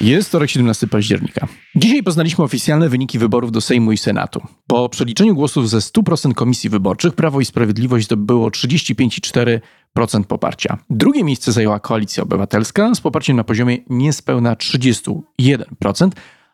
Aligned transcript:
Jest 0.00 0.28
wtorek 0.28 0.50
17 0.50 0.86
października. 0.86 1.48
Dzisiaj 1.74 2.02
poznaliśmy 2.02 2.44
oficjalne 2.44 2.88
wyniki 2.88 3.18
wyborów 3.18 3.52
do 3.52 3.60
Sejmu 3.60 3.92
i 3.92 3.98
Senatu. 3.98 4.40
Po 4.66 4.88
przeliczeniu 4.88 5.34
głosów 5.34 5.70
ze 5.70 5.78
100% 5.78 6.34
komisji 6.34 6.70
wyborczych 6.70 7.14
Prawo 7.14 7.40
i 7.40 7.44
Sprawiedliwość 7.44 8.06
zdobyło 8.06 8.48
35,4% 8.48 10.24
poparcia. 10.24 10.78
Drugie 10.90 11.24
miejsce 11.24 11.52
zajęła 11.52 11.80
Koalicja 11.80 12.22
Obywatelska 12.22 12.94
z 12.94 13.00
poparciem 13.00 13.36
na 13.36 13.44
poziomie 13.44 13.78
niespełna 13.90 14.54
31%, 14.54 15.20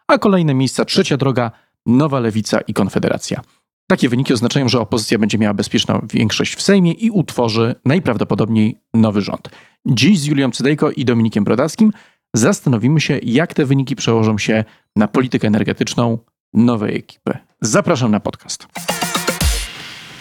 a 0.06 0.18
kolejne 0.18 0.54
miejsca 0.54 0.84
Trzecia 0.84 1.16
Droga, 1.16 1.50
Nowa 1.86 2.20
Lewica 2.20 2.60
i 2.60 2.74
Konfederacja. 2.74 3.40
Takie 3.86 4.08
wyniki 4.08 4.32
oznaczają, 4.32 4.68
że 4.68 4.80
opozycja 4.80 5.18
będzie 5.18 5.38
miała 5.38 5.54
bezpieczną 5.54 6.06
większość 6.12 6.54
w 6.54 6.62
Sejmie 6.62 6.92
i 6.92 7.10
utworzy 7.10 7.74
najprawdopodobniej 7.84 8.80
nowy 8.94 9.20
rząd. 9.20 9.48
Dziś 9.86 10.18
z 10.18 10.24
Julią 10.24 10.50
Cydejko 10.50 10.90
i 10.90 11.04
Dominikiem 11.04 11.44
Brodackim 11.44 11.92
zastanowimy 12.34 13.00
się, 13.00 13.20
jak 13.22 13.54
te 13.54 13.64
wyniki 13.64 13.96
przełożą 13.96 14.38
się 14.38 14.64
na 14.96 15.08
politykę 15.08 15.46
energetyczną 15.46 16.18
nowej 16.54 16.96
ekipy. 16.96 17.38
Zapraszam 17.60 18.10
na 18.10 18.20
podcast. 18.20 18.66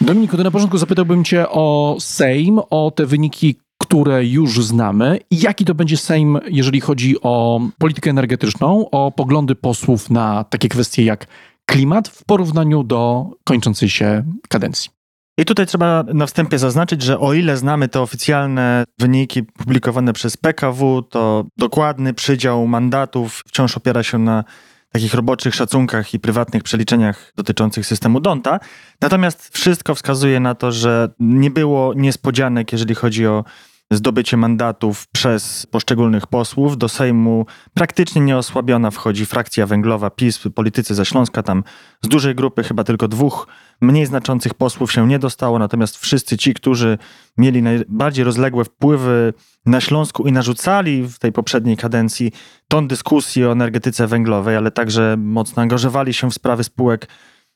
Dominiku, 0.01 0.37
to 0.37 0.43
na 0.43 0.51
początku 0.51 0.77
zapytałbym 0.77 1.23
Cię 1.23 1.49
o 1.49 1.97
Sejm, 1.99 2.59
o 2.69 2.91
te 2.95 3.05
wyniki, 3.05 3.55
które 3.81 4.25
już 4.25 4.65
znamy. 4.65 5.19
Jaki 5.31 5.65
to 5.65 5.75
będzie 5.75 5.97
Sejm, 5.97 6.39
jeżeli 6.47 6.81
chodzi 6.81 7.15
o 7.21 7.61
politykę 7.77 8.09
energetyczną, 8.09 8.89
o 8.89 9.11
poglądy 9.11 9.55
posłów 9.55 10.09
na 10.09 10.43
takie 10.43 10.69
kwestie 10.69 11.03
jak 11.03 11.27
klimat 11.65 12.07
w 12.07 12.25
porównaniu 12.25 12.83
do 12.83 13.29
kończącej 13.43 13.89
się 13.89 14.23
kadencji? 14.49 15.00
I 15.37 15.45
tutaj 15.45 15.65
trzeba 15.65 16.03
na 16.13 16.25
wstępie 16.25 16.59
zaznaczyć, 16.59 17.01
że 17.01 17.19
o 17.19 17.33
ile 17.33 17.57
znamy 17.57 17.87
te 17.87 18.01
oficjalne 18.01 18.83
wyniki 18.99 19.43
publikowane 19.43 20.13
przez 20.13 20.37
PKW, 20.37 21.01
to 21.01 21.45
dokładny 21.57 22.13
przydział 22.13 22.67
mandatów 22.67 23.43
wciąż 23.47 23.77
opiera 23.77 24.03
się 24.03 24.17
na 24.17 24.43
takich 24.91 25.13
roboczych 25.13 25.55
szacunkach 25.55 26.13
i 26.13 26.19
prywatnych 26.19 26.63
przeliczeniach 26.63 27.31
dotyczących 27.35 27.85
systemu 27.85 28.19
Donta. 28.19 28.59
Natomiast 29.01 29.49
wszystko 29.57 29.95
wskazuje 29.95 30.39
na 30.39 30.55
to, 30.55 30.71
że 30.71 31.09
nie 31.19 31.51
było 31.51 31.93
niespodzianek, 31.93 32.71
jeżeli 32.71 32.95
chodzi 32.95 33.27
o 33.27 33.43
zdobycie 33.91 34.37
mandatów 34.37 35.07
przez 35.07 35.65
poszczególnych 35.65 36.27
posłów. 36.27 36.77
Do 36.77 36.89
Sejmu 36.89 37.45
praktycznie 37.73 38.21
nieosłabiona 38.21 38.91
wchodzi 38.91 39.25
frakcja 39.25 39.65
węglowa 39.65 40.09
PiS, 40.09 40.39
politycy 40.55 40.95
ze 40.95 41.05
Śląska, 41.05 41.43
tam 41.43 41.63
z 42.01 42.07
dużej 42.07 42.35
grupy 42.35 42.63
chyba 42.63 42.83
tylko 42.83 43.07
dwóch 43.07 43.47
mniej 43.81 44.05
znaczących 44.05 44.53
posłów 44.53 44.91
się 44.91 45.07
nie 45.07 45.19
dostało, 45.19 45.59
natomiast 45.59 45.97
wszyscy 45.97 46.37
ci, 46.37 46.53
którzy 46.53 46.97
mieli 47.37 47.61
najbardziej 47.61 48.25
rozległe 48.25 48.65
wpływy 48.65 49.33
na 49.65 49.81
Śląsku 49.81 50.27
i 50.27 50.31
narzucali 50.31 51.03
w 51.03 51.19
tej 51.19 51.31
poprzedniej 51.31 51.77
kadencji 51.77 52.31
ton 52.67 52.87
dyskusji 52.87 53.45
o 53.45 53.51
energetyce 53.51 54.07
węglowej, 54.07 54.55
ale 54.55 54.71
także 54.71 55.15
mocno 55.17 55.61
angażowali 55.61 56.13
się 56.13 56.29
w 56.29 56.33
sprawy 56.33 56.63
spółek 56.63 57.07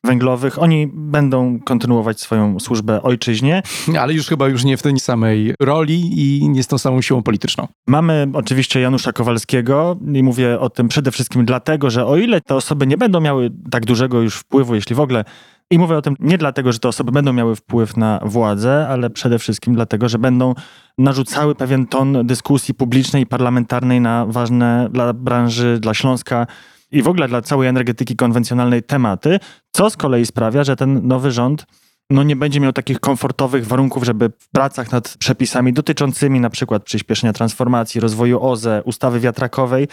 węglowych. 0.03 0.61
Oni 0.61 0.88
będą 0.94 1.59
kontynuować 1.59 2.22
swoją 2.22 2.59
służbę 2.59 3.01
ojczyźnie. 3.01 3.61
Ale 4.01 4.13
już 4.13 4.28
chyba 4.28 4.47
już 4.47 4.63
nie 4.63 4.78
w 4.78 4.81
tej 4.81 5.00
samej 5.00 5.53
roli 5.59 6.11
i 6.19 6.50
nie 6.50 6.63
z 6.63 6.67
tą 6.67 6.78
samą 6.78 7.01
siłą 7.01 7.23
polityczną. 7.23 7.67
Mamy 7.88 8.28
oczywiście 8.34 8.79
Janusza 8.79 9.13
Kowalskiego 9.13 9.97
i 10.13 10.23
mówię 10.23 10.59
o 10.59 10.69
tym 10.69 10.88
przede 10.88 11.11
wszystkim 11.11 11.45
dlatego, 11.45 11.89
że 11.89 12.05
o 12.05 12.17
ile 12.17 12.41
te 12.41 12.55
osoby 12.55 12.88
nie 12.88 12.97
będą 12.97 13.22
miały 13.22 13.50
tak 13.72 13.85
dużego 13.85 14.22
już 14.22 14.35
wpływu, 14.35 14.75
jeśli 14.75 14.95
w 14.95 15.00
ogóle 15.00 15.23
i 15.72 15.79
mówię 15.79 15.97
o 15.97 16.01
tym 16.01 16.16
nie 16.19 16.38
dlatego, 16.38 16.72
że 16.72 16.79
te 16.79 16.88
osoby 16.88 17.11
będą 17.11 17.34
miały 17.34 17.55
wpływ 17.55 17.97
na 17.97 18.19
władzę, 18.23 18.88
ale 18.88 19.09
przede 19.09 19.39
wszystkim 19.39 19.75
dlatego, 19.75 20.09
że 20.09 20.19
będą 20.19 20.53
narzucały 20.97 21.55
pewien 21.55 21.88
ton 21.88 22.28
dyskusji 22.28 22.73
publicznej 22.73 23.23
i 23.23 23.25
parlamentarnej 23.25 24.01
na 24.01 24.25
ważne 24.25 24.89
dla 24.91 25.13
branży, 25.13 25.78
dla 25.81 25.94
Śląska 25.94 26.47
i 26.95 27.01
w 27.01 27.07
ogóle 27.07 27.28
dla 27.28 27.41
całej 27.41 27.69
energetyki 27.69 28.16
konwencjonalnej 28.16 28.83
tematy, 28.83 29.39
co 29.72 29.89
z 29.89 29.97
kolei 29.97 30.25
sprawia, 30.25 30.63
że 30.63 30.75
ten 30.75 31.07
nowy 31.07 31.31
rząd 31.31 31.66
no 32.09 32.23
nie 32.23 32.35
będzie 32.35 32.59
miał 32.59 32.73
takich 32.73 33.00
komfortowych 33.00 33.67
warunków, 33.67 34.03
żeby 34.03 34.29
w 34.39 34.50
pracach 34.50 34.91
nad 34.91 35.17
przepisami 35.17 35.73
dotyczącymi 35.73 36.39
na 36.39 36.50
przykład 36.50 36.84
przyspieszenia 36.84 37.34
transformacji, 37.34 38.01
rozwoju 38.01 38.44
OZE, 38.44 38.81
ustawy 38.85 39.19
wiatrakowej, 39.19 39.88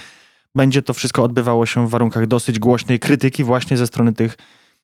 będzie 0.54 0.82
to 0.82 0.94
wszystko 0.94 1.22
odbywało 1.22 1.66
się 1.66 1.86
w 1.86 1.90
warunkach 1.90 2.26
dosyć 2.26 2.58
głośnej 2.58 2.98
krytyki 2.98 3.44
właśnie 3.44 3.76
ze 3.76 3.86
strony 3.86 4.12
tych 4.12 4.36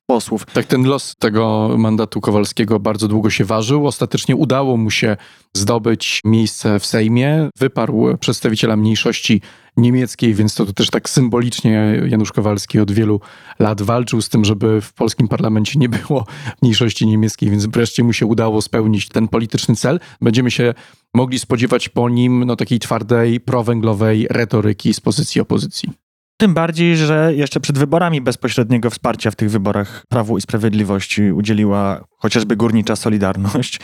posłów. 0.09 0.45
Tak, 0.45 0.65
ten 0.65 0.83
los 0.83 1.15
tego 1.19 1.75
mandatu 1.77 2.21
Kowalskiego 2.21 2.79
bardzo 2.79 3.07
długo 3.07 3.29
się 3.29 3.45
ważył. 3.45 3.87
Ostatecznie 3.87 4.35
udało 4.35 4.77
mu 4.77 4.91
się 4.91 5.17
zdobyć 5.53 6.21
miejsce 6.25 6.79
w 6.79 6.85
Sejmie. 6.85 7.49
Wyparł 7.57 8.17
przedstawiciela 8.17 8.75
mniejszości 8.75 9.41
niemieckiej, 9.77 10.33
więc 10.33 10.55
to, 10.55 10.65
to 10.65 10.73
też 10.73 10.89
tak 10.89 11.09
symbolicznie 11.09 12.01
Janusz 12.07 12.31
Kowalski 12.31 12.79
od 12.79 12.91
wielu 12.91 13.21
lat 13.59 13.81
walczył 13.81 14.21
z 14.21 14.29
tym, 14.29 14.45
żeby 14.45 14.81
w 14.81 14.93
polskim 14.93 15.27
parlamencie 15.27 15.79
nie 15.79 15.89
było 15.89 16.25
mniejszości 16.61 17.07
niemieckiej, 17.07 17.49
więc 17.49 17.65
wreszcie 17.65 18.03
mu 18.03 18.13
się 18.13 18.25
udało 18.25 18.61
spełnić 18.61 19.09
ten 19.09 19.27
polityczny 19.27 19.75
cel. 19.75 19.99
Będziemy 20.21 20.51
się 20.51 20.73
mogli 21.13 21.39
spodziewać 21.39 21.89
po 21.89 22.09
nim 22.09 22.43
no, 22.43 22.55
takiej 22.55 22.79
twardej, 22.79 23.39
prowęglowej 23.39 24.27
retoryki 24.29 24.93
z 24.93 24.99
pozycji 24.99 25.41
opozycji. 25.41 26.08
Tym 26.39 26.53
bardziej, 26.53 26.97
że 26.97 27.31
jeszcze 27.35 27.59
przed 27.59 27.77
wyborami 27.77 28.21
bezpośredniego 28.21 28.89
wsparcia 28.89 29.31
w 29.31 29.35
tych 29.35 29.51
wyborach 29.51 30.03
Prawu 30.09 30.37
i 30.37 30.41
Sprawiedliwości 30.41 31.31
udzieliła 31.31 32.03
chociażby 32.17 32.55
górnicza 32.55 32.95
Solidarność. 32.95 33.79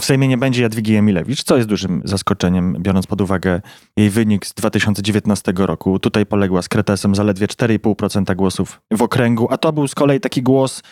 W 0.00 0.04
Sejmie 0.04 0.28
nie 0.28 0.38
będzie 0.38 0.62
Jadwigi 0.62 0.96
Emilewicz, 0.96 1.42
co 1.42 1.56
jest 1.56 1.68
dużym 1.68 2.02
zaskoczeniem, 2.04 2.76
biorąc 2.80 3.06
pod 3.06 3.20
uwagę 3.20 3.60
jej 3.96 4.10
wynik 4.10 4.46
z 4.46 4.54
2019 4.54 5.52
roku. 5.56 5.98
Tutaj 5.98 6.26
poległa 6.26 6.62
z 6.62 6.68
Kretesem 6.68 7.14
zaledwie 7.14 7.46
4,5% 7.46 8.36
głosów 8.36 8.80
w 8.90 9.02
okręgu, 9.02 9.48
a 9.50 9.58
to 9.58 9.72
był 9.72 9.88
z 9.88 9.94
kolei 9.94 10.20
taki 10.20 10.42
głos 10.42 10.82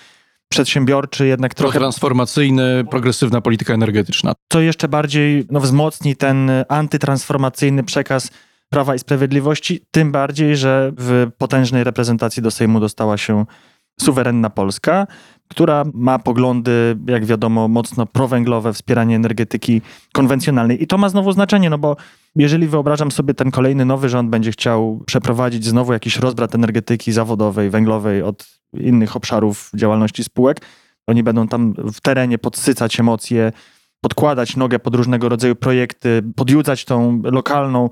przedsiębiorczy, 0.49 1.27
jednak 1.27 1.55
trochę... 1.55 1.79
Transformacyjny, 1.79 2.85
progresywna 2.91 3.41
polityka 3.41 3.75
energetyczna. 3.75 4.33
Co 4.53 4.61
jeszcze 4.61 4.89
bardziej 4.89 5.47
no, 5.51 5.61
wzmocni 5.61 6.17
ten 6.17 6.51
antytransformacyjny 6.69 7.85
przekaz 7.85 8.31
Prawa 8.73 8.95
i 8.95 8.99
Sprawiedliwości, 8.99 9.81
tym 9.91 10.13
bardziej, 10.13 10.57
że 10.57 10.93
w 10.97 11.31
potężnej 11.39 11.85
reprezentacji 11.85 12.43
do 12.43 12.51
Sejmu 12.51 12.81
dostała 12.81 13.17
się 13.17 13.47
suwerenna 14.01 14.51
Polska, 14.51 15.07
która 15.49 15.85
ma 15.95 16.19
poglądy, 16.19 16.99
jak 17.07 17.25
wiadomo, 17.25 17.69
mocno 17.69 18.07
prowęglowe, 18.07 18.73
wspieranie 18.73 19.17
energetyki 19.17 19.83
konwencjonalnej. 20.13 20.83
I 20.83 20.87
to 20.87 20.99
ma 20.99 21.09
znowu 21.09 21.33
znaczenie, 21.33 21.71
no 21.71 21.79
bo 21.79 21.97
jeżeli 22.37 22.69
wyobrażam 22.69 23.11
sobie 23.11 23.35
ten 23.35 23.51
kolejny 23.51 23.85
nowy 23.85 24.09
rząd 24.09 24.31
będzie 24.31 24.53
chciał 24.53 25.03
przeprowadzić 25.07 25.65
znowu 25.65 25.93
jakiś 25.93 26.17
rozbrat 26.17 26.55
energetyki 26.55 27.13
zawodowej, 27.13 27.71
węglowej 27.71 28.23
od 28.23 28.49
innych 28.75 29.17
obszarów 29.17 29.71
działalności 29.75 30.25
spółek, 30.25 30.61
oni 31.07 31.23
będą 31.23 31.49
tam 31.49 31.75
w 31.93 32.01
terenie 32.01 32.39
podsycać 32.39 33.01
emocje, 33.01 33.53
podkładać 34.01 34.57
nogę 34.57 34.79
pod 34.79 34.95
różnego 34.95 35.29
rodzaju 35.29 35.57
projekty, 35.57 36.23
podjudzać 36.37 36.85
tą 36.85 37.23
lokalną 37.25 37.91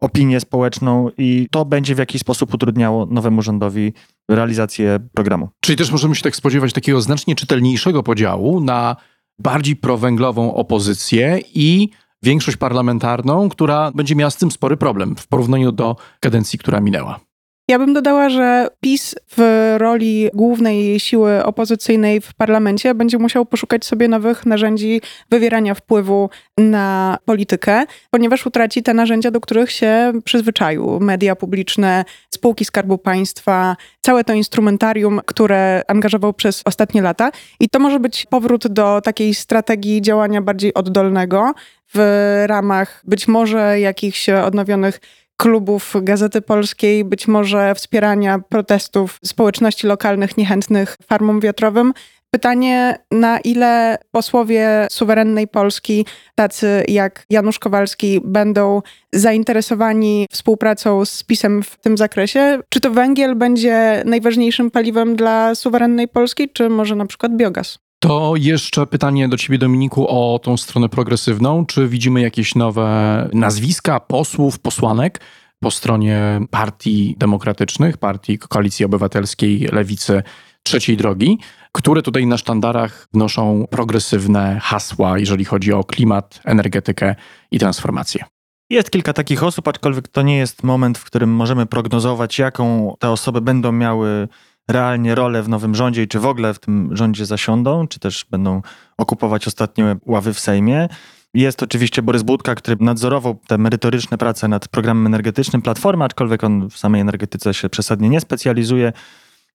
opinię 0.00 0.40
społeczną 0.40 1.10
i 1.18 1.46
to 1.50 1.64
będzie 1.64 1.94
w 1.94 1.98
jakiś 1.98 2.20
sposób 2.20 2.54
utrudniało 2.54 3.06
nowemu 3.06 3.42
rządowi 3.42 3.92
realizację 4.30 4.98
programu. 5.14 5.48
Czyli 5.60 5.78
też 5.78 5.90
możemy 5.90 6.14
się 6.14 6.22
tak 6.22 6.36
spodziewać 6.36 6.72
takiego 6.72 7.00
znacznie 7.00 7.34
czytelniejszego 7.34 8.02
podziału 8.02 8.60
na 8.60 8.96
bardziej 9.38 9.76
prowęglową 9.76 10.54
opozycję 10.54 11.40
i 11.54 11.90
większość 12.22 12.56
parlamentarną, 12.56 13.48
która 13.48 13.92
będzie 13.94 14.16
miała 14.16 14.30
z 14.30 14.36
tym 14.36 14.50
spory 14.50 14.76
problem 14.76 15.16
w 15.16 15.26
porównaniu 15.26 15.72
do 15.72 15.96
kadencji, 16.20 16.58
która 16.58 16.80
minęła. 16.80 17.25
Ja 17.68 17.78
bym 17.78 17.94
dodała, 17.94 18.28
że 18.28 18.68
PiS 18.80 19.14
w 19.36 19.74
roli 19.78 20.30
głównej 20.34 21.00
siły 21.00 21.44
opozycyjnej 21.44 22.20
w 22.20 22.34
parlamencie 22.34 22.94
będzie 22.94 23.18
musiał 23.18 23.46
poszukać 23.46 23.84
sobie 23.84 24.08
nowych 24.08 24.46
narzędzi 24.46 25.00
wywierania 25.30 25.74
wpływu 25.74 26.30
na 26.58 27.18
politykę, 27.24 27.84
ponieważ 28.10 28.46
utraci 28.46 28.82
te 28.82 28.94
narzędzia, 28.94 29.30
do 29.30 29.40
których 29.40 29.70
się 29.70 30.12
przyzwyczaił. 30.24 31.00
Media 31.00 31.36
publiczne, 31.36 32.04
spółki 32.34 32.64
Skarbu 32.64 32.98
Państwa, 32.98 33.76
całe 34.00 34.24
to 34.24 34.32
instrumentarium, 34.32 35.20
które 35.26 35.82
angażował 35.88 36.32
przez 36.32 36.62
ostatnie 36.64 37.02
lata. 37.02 37.30
I 37.60 37.68
to 37.68 37.78
może 37.78 38.00
być 38.00 38.26
powrót 38.26 38.68
do 38.68 39.00
takiej 39.00 39.34
strategii 39.34 40.02
działania 40.02 40.42
bardziej 40.42 40.74
oddolnego 40.74 41.52
w 41.94 42.44
ramach 42.46 43.02
być 43.04 43.28
może 43.28 43.80
jakichś 43.80 44.28
odnowionych 44.28 45.00
klubów 45.36 45.94
Gazety 46.02 46.42
Polskiej, 46.42 47.04
być 47.04 47.28
może 47.28 47.74
wspierania 47.74 48.38
protestów 48.38 49.18
społeczności 49.24 49.86
lokalnych 49.86 50.36
niechętnych 50.36 50.96
farmom 51.08 51.40
wiatrowym. 51.40 51.92
Pytanie, 52.30 52.98
na 53.10 53.40
ile 53.40 53.98
posłowie 54.10 54.86
suwerennej 54.90 55.48
Polski, 55.48 56.06
tacy 56.34 56.84
jak 56.88 57.24
Janusz 57.30 57.58
Kowalski, 57.58 58.20
będą 58.24 58.82
zainteresowani 59.12 60.26
współpracą 60.30 61.04
z 61.04 61.22
PiSem 61.22 61.62
w 61.62 61.76
tym 61.76 61.96
zakresie? 61.96 62.58
Czy 62.68 62.80
to 62.80 62.90
węgiel 62.90 63.34
będzie 63.36 64.02
najważniejszym 64.04 64.70
paliwem 64.70 65.16
dla 65.16 65.54
suwerennej 65.54 66.08
Polski, 66.08 66.48
czy 66.48 66.68
może 66.68 66.96
na 66.96 67.06
przykład 67.06 67.36
biogaz? 67.36 67.85
To 68.06 68.32
jeszcze 68.36 68.86
pytanie 68.86 69.28
do 69.28 69.36
Ciebie, 69.36 69.58
Dominiku, 69.58 70.06
o 70.08 70.38
tą 70.38 70.56
stronę 70.56 70.88
progresywną. 70.88 71.66
Czy 71.66 71.88
widzimy 71.88 72.20
jakieś 72.20 72.54
nowe 72.54 73.28
nazwiska 73.32 74.00
posłów, 74.00 74.58
posłanek 74.58 75.20
po 75.60 75.70
stronie 75.70 76.40
partii 76.50 77.14
demokratycznych, 77.18 77.96
partii 77.96 78.38
Koalicji 78.38 78.84
Obywatelskiej, 78.84 79.68
Lewicy, 79.72 80.22
Trzeciej 80.62 80.96
Drogi, 80.96 81.38
które 81.72 82.02
tutaj 82.02 82.26
na 82.26 82.38
sztandarach 82.38 83.08
wnoszą 83.12 83.66
progresywne 83.70 84.60
hasła, 84.62 85.18
jeżeli 85.18 85.44
chodzi 85.44 85.72
o 85.72 85.84
klimat, 85.84 86.40
energetykę 86.44 87.14
i 87.50 87.58
transformację? 87.58 88.24
Jest 88.70 88.90
kilka 88.90 89.12
takich 89.12 89.42
osób, 89.42 89.68
aczkolwiek 89.68 90.08
to 90.08 90.22
nie 90.22 90.36
jest 90.36 90.62
moment, 90.62 90.98
w 90.98 91.04
którym 91.04 91.30
możemy 91.30 91.66
prognozować, 91.66 92.38
jaką 92.38 92.94
te 92.98 93.10
osoby 93.10 93.40
będą 93.40 93.72
miały 93.72 94.28
realnie 94.68 95.14
rolę 95.14 95.42
w 95.42 95.48
nowym 95.48 95.74
rządzie 95.74 96.02
i 96.02 96.08
czy 96.08 96.20
w 96.20 96.26
ogóle 96.26 96.54
w 96.54 96.58
tym 96.58 96.96
rządzie 96.96 97.26
zasiądą, 97.26 97.88
czy 97.88 98.00
też 98.00 98.26
będą 98.30 98.62
okupować 98.96 99.46
ostatnie 99.46 99.96
ławy 100.06 100.34
w 100.34 100.40
Sejmie. 100.40 100.88
Jest 101.34 101.62
oczywiście 101.62 102.02
Borys 102.02 102.22
Budka, 102.22 102.54
który 102.54 102.76
nadzorował 102.80 103.38
te 103.46 103.58
merytoryczne 103.58 104.18
prace 104.18 104.48
nad 104.48 104.68
programem 104.68 105.06
energetycznym 105.06 105.62
Platformy, 105.62 106.04
aczkolwiek 106.04 106.44
on 106.44 106.70
w 106.70 106.78
samej 106.78 107.00
energetyce 107.00 107.54
się 107.54 107.68
przesadnie 107.68 108.08
nie 108.08 108.20
specjalizuje. 108.20 108.92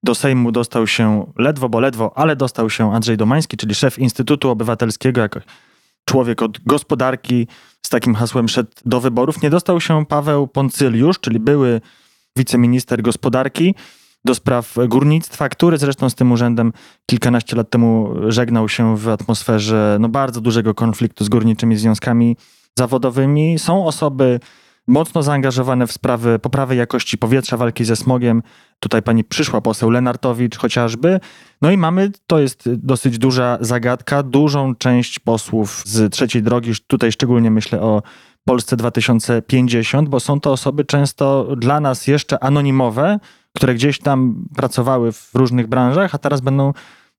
Do 0.04 0.16
Sejmu 0.16 0.52
dostał 0.52 0.88
się 0.88 1.32
ledwo, 1.38 1.70
bo 1.70 1.80
ledwo, 1.80 2.18
ale 2.18 2.36
dostał 2.36 2.70
się 2.70 2.94
Andrzej 2.94 3.18
Domański, 3.18 3.58
czyli 3.58 3.76
szef 3.76 4.00
Instytutu 4.00 4.50
Obywatelskiego, 4.50 5.22
jako 5.22 5.40
człowiek 6.06 6.42
od 6.42 6.60
gospodarki 6.60 7.48
z 7.86 7.90
takim 7.90 8.16
hasłem 8.16 8.50
szedł 8.50 8.72
do 8.86 9.02
wyborów. 9.02 9.42
Nie 9.42 9.50
dostał 9.50 9.82
się 9.82 10.06
Paweł 10.06 10.48
Poncyliusz, 10.48 11.20
czyli 11.20 11.40
były 11.40 11.82
wiceminister 12.38 13.02
gospodarki 13.02 13.76
do 14.26 14.36
spraw 14.36 14.76
górnictwa, 14.88 15.50
który 15.50 15.78
zresztą 15.78 16.10
z 16.10 16.16
tym 16.16 16.32
urzędem 16.32 16.74
kilkanaście 17.06 17.56
lat 17.56 17.70
temu 17.70 18.14
żegnał 18.28 18.70
się 18.70 18.98
w 18.98 19.08
atmosferze 19.08 19.98
no, 20.00 20.10
bardzo 20.10 20.42
dużego 20.42 20.74
konfliktu 20.74 21.26
z 21.26 21.30
górniczymi 21.30 21.76
związkami 21.76 22.38
zawodowymi. 22.78 23.60
Są 23.60 23.86
osoby 23.86 24.40
mocno 24.88 25.24
zaangażowane 25.24 25.88
w 25.88 25.92
sprawy 25.92 26.40
poprawy 26.40 26.76
jakości 26.76 27.18
powietrza, 27.18 27.58
walki 27.58 27.86
ze 27.86 27.96
smogiem. 27.96 28.44
Tutaj 28.80 29.02
pani 29.02 29.24
przyszła 29.24 29.62
poseł 29.62 29.90
Lenartowicz 29.90 30.58
chociażby. 30.58 31.20
No 31.62 31.72
i 31.72 31.78
mamy, 31.78 32.12
to 32.28 32.40
jest 32.40 32.70
dosyć 32.74 33.18
duża 33.18 33.58
zagadka, 33.62 34.24
dużą 34.24 34.76
część 34.76 35.20
posłów 35.20 35.84
z 35.86 36.14
trzeciej 36.14 36.44
drogi, 36.44 36.72
tutaj 36.88 37.12
szczególnie 37.12 37.52
myślę 37.52 37.82
o 37.82 38.02
Polsce 38.46 38.78
2050, 38.78 40.10
bo 40.10 40.20
są 40.20 40.40
to 40.40 40.52
osoby 40.52 40.86
często 40.86 41.56
dla 41.56 41.80
nas 41.80 42.08
jeszcze 42.08 42.44
anonimowe, 42.44 43.20
które 43.56 43.74
gdzieś 43.74 44.00
tam 44.00 44.46
pracowały 44.56 45.12
w 45.12 45.30
różnych 45.34 45.68
branżach, 45.68 46.16
a 46.16 46.18
teraz 46.18 46.42
będą 46.42 46.74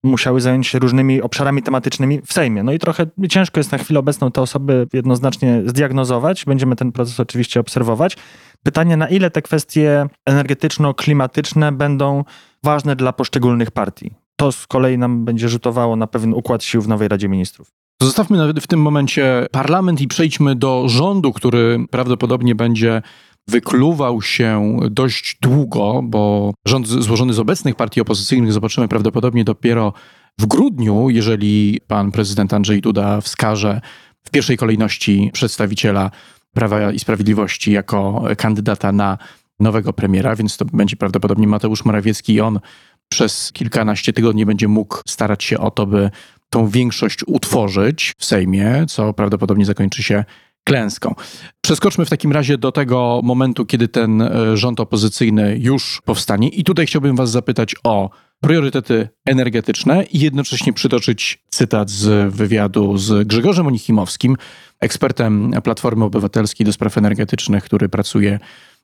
musiały 0.05 0.41
zająć 0.41 0.67
się 0.67 0.79
różnymi 0.79 1.23
obszarami 1.23 1.63
tematycznymi 1.63 2.21
w 2.27 2.33
Sejmie. 2.33 2.63
No 2.63 2.73
i 2.73 2.79
trochę 2.79 3.07
ciężko 3.29 3.61
jest 3.61 3.73
na 3.73 3.79
chwilę 3.79 4.01
obecną 4.01 4.31
te 4.31 4.43
osoby 4.43 4.87
jednoznacznie 4.93 5.63
zdiagnozować. 5.67 6.45
Będziemy 6.45 6.77
ten 6.77 6.93
proces 6.93 7.21
oczywiście 7.21 7.61
obserwować. 7.61 8.17
Pytanie, 8.63 8.97
na 8.97 9.09
ile 9.09 9.31
te 9.31 9.43
kwestie 9.43 10.07
energetyczno-klimatyczne 10.27 11.73
będą 11.73 12.25
ważne 12.65 12.97
dla 12.97 13.13
poszczególnych 13.13 13.71
partii. 13.71 14.15
To 14.37 14.53
z 14.53 14.67
kolei 14.67 14.99
nam 14.99 15.25
będzie 15.25 15.49
rzutowało 15.49 15.97
na 15.97 16.07
pewien 16.07 16.35
układ 16.35 16.65
sił 16.65 16.83
w 16.83 16.89
nowej 16.89 17.09
Radzie 17.09 17.29
Ministrów. 17.29 17.71
Zostawmy 18.03 18.53
w 18.61 18.67
tym 18.67 18.83
momencie 18.83 19.47
parlament 19.51 20.01
i 20.01 20.09
przejdźmy 20.09 20.57
do 20.57 20.89
rządu, 20.89 21.33
który 21.33 21.87
prawdopodobnie 21.91 22.55
będzie 22.55 23.03
wykluwał 23.49 24.23
się 24.23 24.79
dość 24.91 25.39
długo, 25.41 26.01
bo 26.05 26.55
rząd 26.67 26.89
złożony 26.89 27.33
z 27.33 27.39
obecnych 27.39 27.75
partii 27.75 28.01
opozycyjnych 28.01 28.53
zobaczymy 28.53 28.89
prawdopodobnie 28.89 29.45
dopiero 29.45 29.93
w 30.39 30.47
grudniu, 30.47 31.11
jeżeli 31.11 31.81
pan 31.87 32.13
prezydent 32.13 32.53
Andrzej 32.53 32.81
Duda 32.81 33.21
wskaże 33.21 33.81
w 34.25 34.31
pierwszej 34.31 34.57
kolejności 34.57 35.31
przedstawiciela 35.33 36.11
Prawa 36.55 36.93
i 36.93 36.99
Sprawiedliwości 36.99 37.73
jako 37.73 38.25
kandydata 38.39 38.93
na 38.93 39.19
nowego 39.61 39.93
premiera, 39.93 40.37
więc 40.37 40.57
to 40.57 40.65
będzie 40.65 40.97
prawdopodobnie 40.97 41.47
Mateusz 41.47 41.85
Morawiecki 41.85 42.35
i 42.35 42.41
on 42.41 42.61
przez 43.09 43.53
kilkanaście 43.53 44.13
tygodni 44.13 44.47
będzie 44.47 44.69
mógł 44.69 44.99
starać 45.09 45.45
się 45.45 45.59
o 45.59 45.71
to, 45.71 45.87
by 45.87 46.11
tą 46.51 46.69
większość 46.69 47.19
utworzyć 47.27 48.13
w 48.19 48.25
Sejmie, 48.25 48.85
co 48.89 49.13
prawdopodobnie 49.13 49.65
zakończy 49.65 50.03
się 50.03 50.25
klęską. 50.65 51.15
Przeskoczmy 51.61 52.05
w 52.05 52.11
takim 52.11 52.33
razie 52.33 52.59
do 52.59 52.73
tego 52.73 53.21
momentu, 53.25 53.67
kiedy 53.67 53.89
ten 53.89 54.23
e, 54.23 54.57
rząd 54.57 54.81
opozycyjny 54.81 55.59
już 55.61 56.03
powstanie. 56.05 56.49
I 56.49 56.65
tutaj 56.65 56.87
chciałbym 56.87 57.17
Was 57.17 57.31
zapytać 57.31 57.75
o 57.85 58.11
priorytety 58.41 59.09
energetyczne 59.27 60.05
i 60.05 60.21
jednocześnie 60.21 60.73
przytoczyć 60.73 61.43
cytat 61.51 61.91
z 61.91 62.35
wywiadu 62.35 62.99
z 62.99 63.29
Grzegorzem 63.29 63.67
Onichimowskim, 63.67 64.37
ekspertem 64.81 65.53
Platformy 65.65 66.05
Obywatelskiej 66.05 66.67
do 66.67 66.73
spraw 66.73 66.99
energetycznych, 66.99 67.65
który 67.65 67.89
pracuje 67.89 68.39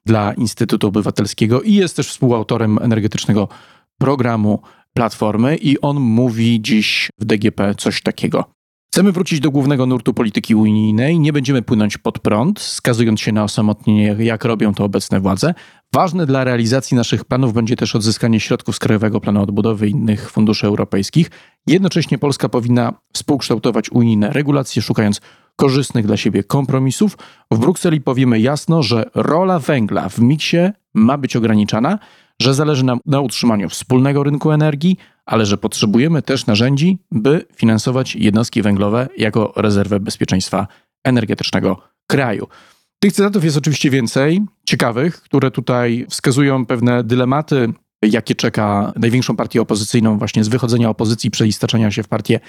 dla 0.06 0.32
Instytutu 0.32 0.86
Obywatelskiego 0.86 1.62
i 1.62 1.74
jest 1.74 1.96
też 1.96 2.08
współautorem 2.08 2.78
energetycznego 2.82 3.48
programu 3.98 4.62
Platformy. 4.92 5.56
I 5.56 5.80
on 5.80 6.00
mówi 6.00 6.62
dziś 6.62 7.10
w 7.20 7.24
DGP 7.24 7.74
coś 7.74 8.02
takiego. 8.02 8.57
Chcemy 8.92 9.12
wrócić 9.12 9.40
do 9.40 9.50
głównego 9.50 9.86
nurtu 9.86 10.14
polityki 10.14 10.54
unijnej, 10.54 11.18
nie 11.20 11.32
będziemy 11.32 11.62
płynąć 11.62 11.98
pod 11.98 12.18
prąd, 12.18 12.60
skazując 12.60 13.20
się 13.20 13.32
na 13.32 13.44
osamotnienie, 13.44 14.16
jak 14.18 14.44
robią 14.44 14.74
to 14.74 14.84
obecne 14.84 15.20
władze. 15.20 15.54
Ważne 15.94 16.26
dla 16.26 16.44
realizacji 16.44 16.96
naszych 16.96 17.24
planów 17.24 17.52
będzie 17.52 17.76
też 17.76 17.96
odzyskanie 17.96 18.40
środków 18.40 18.76
z 18.76 18.78
Krajowego 18.78 19.20
Planu 19.20 19.42
Odbudowy 19.42 19.88
i 19.88 19.90
innych 19.90 20.30
funduszy 20.30 20.66
europejskich. 20.66 21.30
Jednocześnie 21.66 22.18
Polska 22.18 22.48
powinna 22.48 22.92
współkształtować 23.12 23.90
unijne 23.90 24.32
regulacje, 24.32 24.82
szukając 24.82 25.20
korzystnych 25.56 26.06
dla 26.06 26.16
siebie 26.16 26.44
kompromisów. 26.44 27.18
W 27.50 27.58
Brukseli 27.58 28.00
powiemy 28.00 28.40
jasno, 28.40 28.82
że 28.82 29.10
rola 29.14 29.58
węgla 29.58 30.08
w 30.08 30.18
miksie 30.18 30.58
ma 30.94 31.18
być 31.18 31.36
ograniczana, 31.36 31.98
że 32.42 32.54
zależy 32.54 32.84
nam 32.84 33.00
na 33.06 33.20
utrzymaniu 33.20 33.68
wspólnego 33.68 34.22
rynku 34.22 34.50
energii, 34.50 34.98
ale 35.26 35.46
że 35.46 35.58
potrzebujemy 35.58 36.22
też 36.22 36.46
narzędzi, 36.46 36.98
by 37.10 37.44
finansować 37.56 38.16
jednostki 38.16 38.62
węglowe 38.62 39.08
jako 39.16 39.52
rezerwę 39.56 40.00
bezpieczeństwa 40.00 40.66
energetycznego 41.04 41.80
kraju. 42.06 42.48
Tych 42.98 43.12
cytatów 43.12 43.44
jest 43.44 43.56
oczywiście 43.56 43.90
więcej, 43.90 44.40
ciekawych, 44.64 45.22
które 45.22 45.50
tutaj 45.50 46.06
wskazują 46.10 46.66
pewne 46.66 47.04
dylematy, 47.04 47.72
jakie 48.02 48.34
czeka 48.34 48.92
największą 48.96 49.36
partię 49.36 49.60
opozycyjną 49.60 50.18
właśnie 50.18 50.44
z 50.44 50.48
wychodzenia 50.48 50.90
opozycji, 50.90 51.30
przeistaczania 51.30 51.90
się 51.90 52.02
w 52.02 52.08
partię 52.08 52.40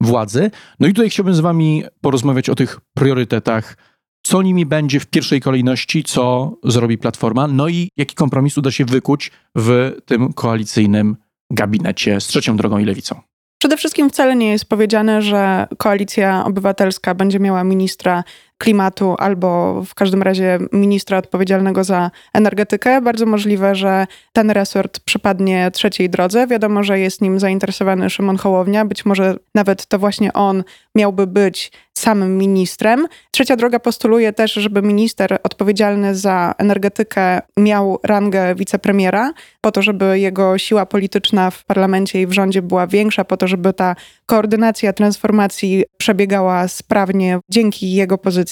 władzy. 0.00 0.50
No 0.80 0.86
i 0.86 0.92
tutaj 0.92 1.10
chciałbym 1.10 1.34
z 1.34 1.40
wami 1.40 1.84
porozmawiać 2.00 2.50
o 2.50 2.54
tych 2.54 2.80
priorytetach, 2.94 3.76
co 4.22 4.42
nimi 4.42 4.66
będzie 4.66 5.00
w 5.00 5.06
pierwszej 5.06 5.40
kolejności, 5.40 6.04
co 6.04 6.52
zrobi 6.64 6.98
Platforma, 6.98 7.46
no 7.48 7.68
i 7.68 7.88
jaki 7.96 8.14
kompromis 8.14 8.58
uda 8.58 8.70
się 8.70 8.84
wykuć 8.84 9.30
w 9.56 9.96
tym 10.04 10.32
koalicyjnym 10.32 11.16
gabinecie 11.50 12.20
z 12.20 12.26
trzecią 12.26 12.56
drogą 12.56 12.78
i 12.78 12.84
lewicą? 12.84 13.20
Przede 13.58 13.76
wszystkim 13.76 14.10
wcale 14.10 14.36
nie 14.36 14.50
jest 14.50 14.64
powiedziane, 14.64 15.22
że 15.22 15.66
koalicja 15.78 16.44
obywatelska 16.44 17.14
będzie 17.14 17.40
miała 17.40 17.64
ministra 17.64 18.24
klimatu 18.58 19.14
albo 19.18 19.82
w 19.84 19.94
każdym 19.94 20.22
razie 20.22 20.58
ministra 20.72 21.18
odpowiedzialnego 21.18 21.84
za 21.84 22.10
energetykę. 22.34 23.00
Bardzo 23.00 23.26
możliwe, 23.26 23.74
że 23.74 24.06
ten 24.32 24.50
resort 24.50 25.00
przypadnie 25.00 25.70
trzeciej 25.70 26.10
drodze. 26.10 26.46
Wiadomo, 26.46 26.82
że 26.82 26.98
jest 26.98 27.22
nim 27.22 27.40
zainteresowany 27.40 28.10
Szymon 28.10 28.36
Hołownia. 28.36 28.84
Być 28.84 29.04
może 29.04 29.36
nawet 29.54 29.86
to 29.86 29.98
właśnie 29.98 30.32
on 30.32 30.64
miałby 30.94 31.26
być 31.26 31.72
samym 31.94 32.38
ministrem. 32.38 33.06
Trzecia 33.30 33.56
droga 33.56 33.78
postuluje 33.78 34.32
też, 34.32 34.52
żeby 34.52 34.82
minister 34.82 35.38
odpowiedzialny 35.42 36.14
za 36.14 36.54
energetykę 36.58 37.40
miał 37.56 37.98
rangę 38.04 38.54
wicepremiera, 38.54 39.32
po 39.60 39.72
to, 39.72 39.82
żeby 39.82 40.18
jego 40.18 40.58
siła 40.58 40.86
polityczna 40.86 41.50
w 41.50 41.64
parlamencie 41.64 42.20
i 42.20 42.26
w 42.26 42.32
rządzie 42.32 42.62
była 42.62 42.86
większa, 42.86 43.24
po 43.24 43.36
to, 43.36 43.48
żeby 43.48 43.72
ta 43.72 43.96
koordynacja 44.26 44.92
transformacji 44.92 45.84
przebiegała 45.96 46.68
sprawnie 46.68 47.38
dzięki 47.48 47.92
jego 47.92 48.18
pozycji. 48.18 48.51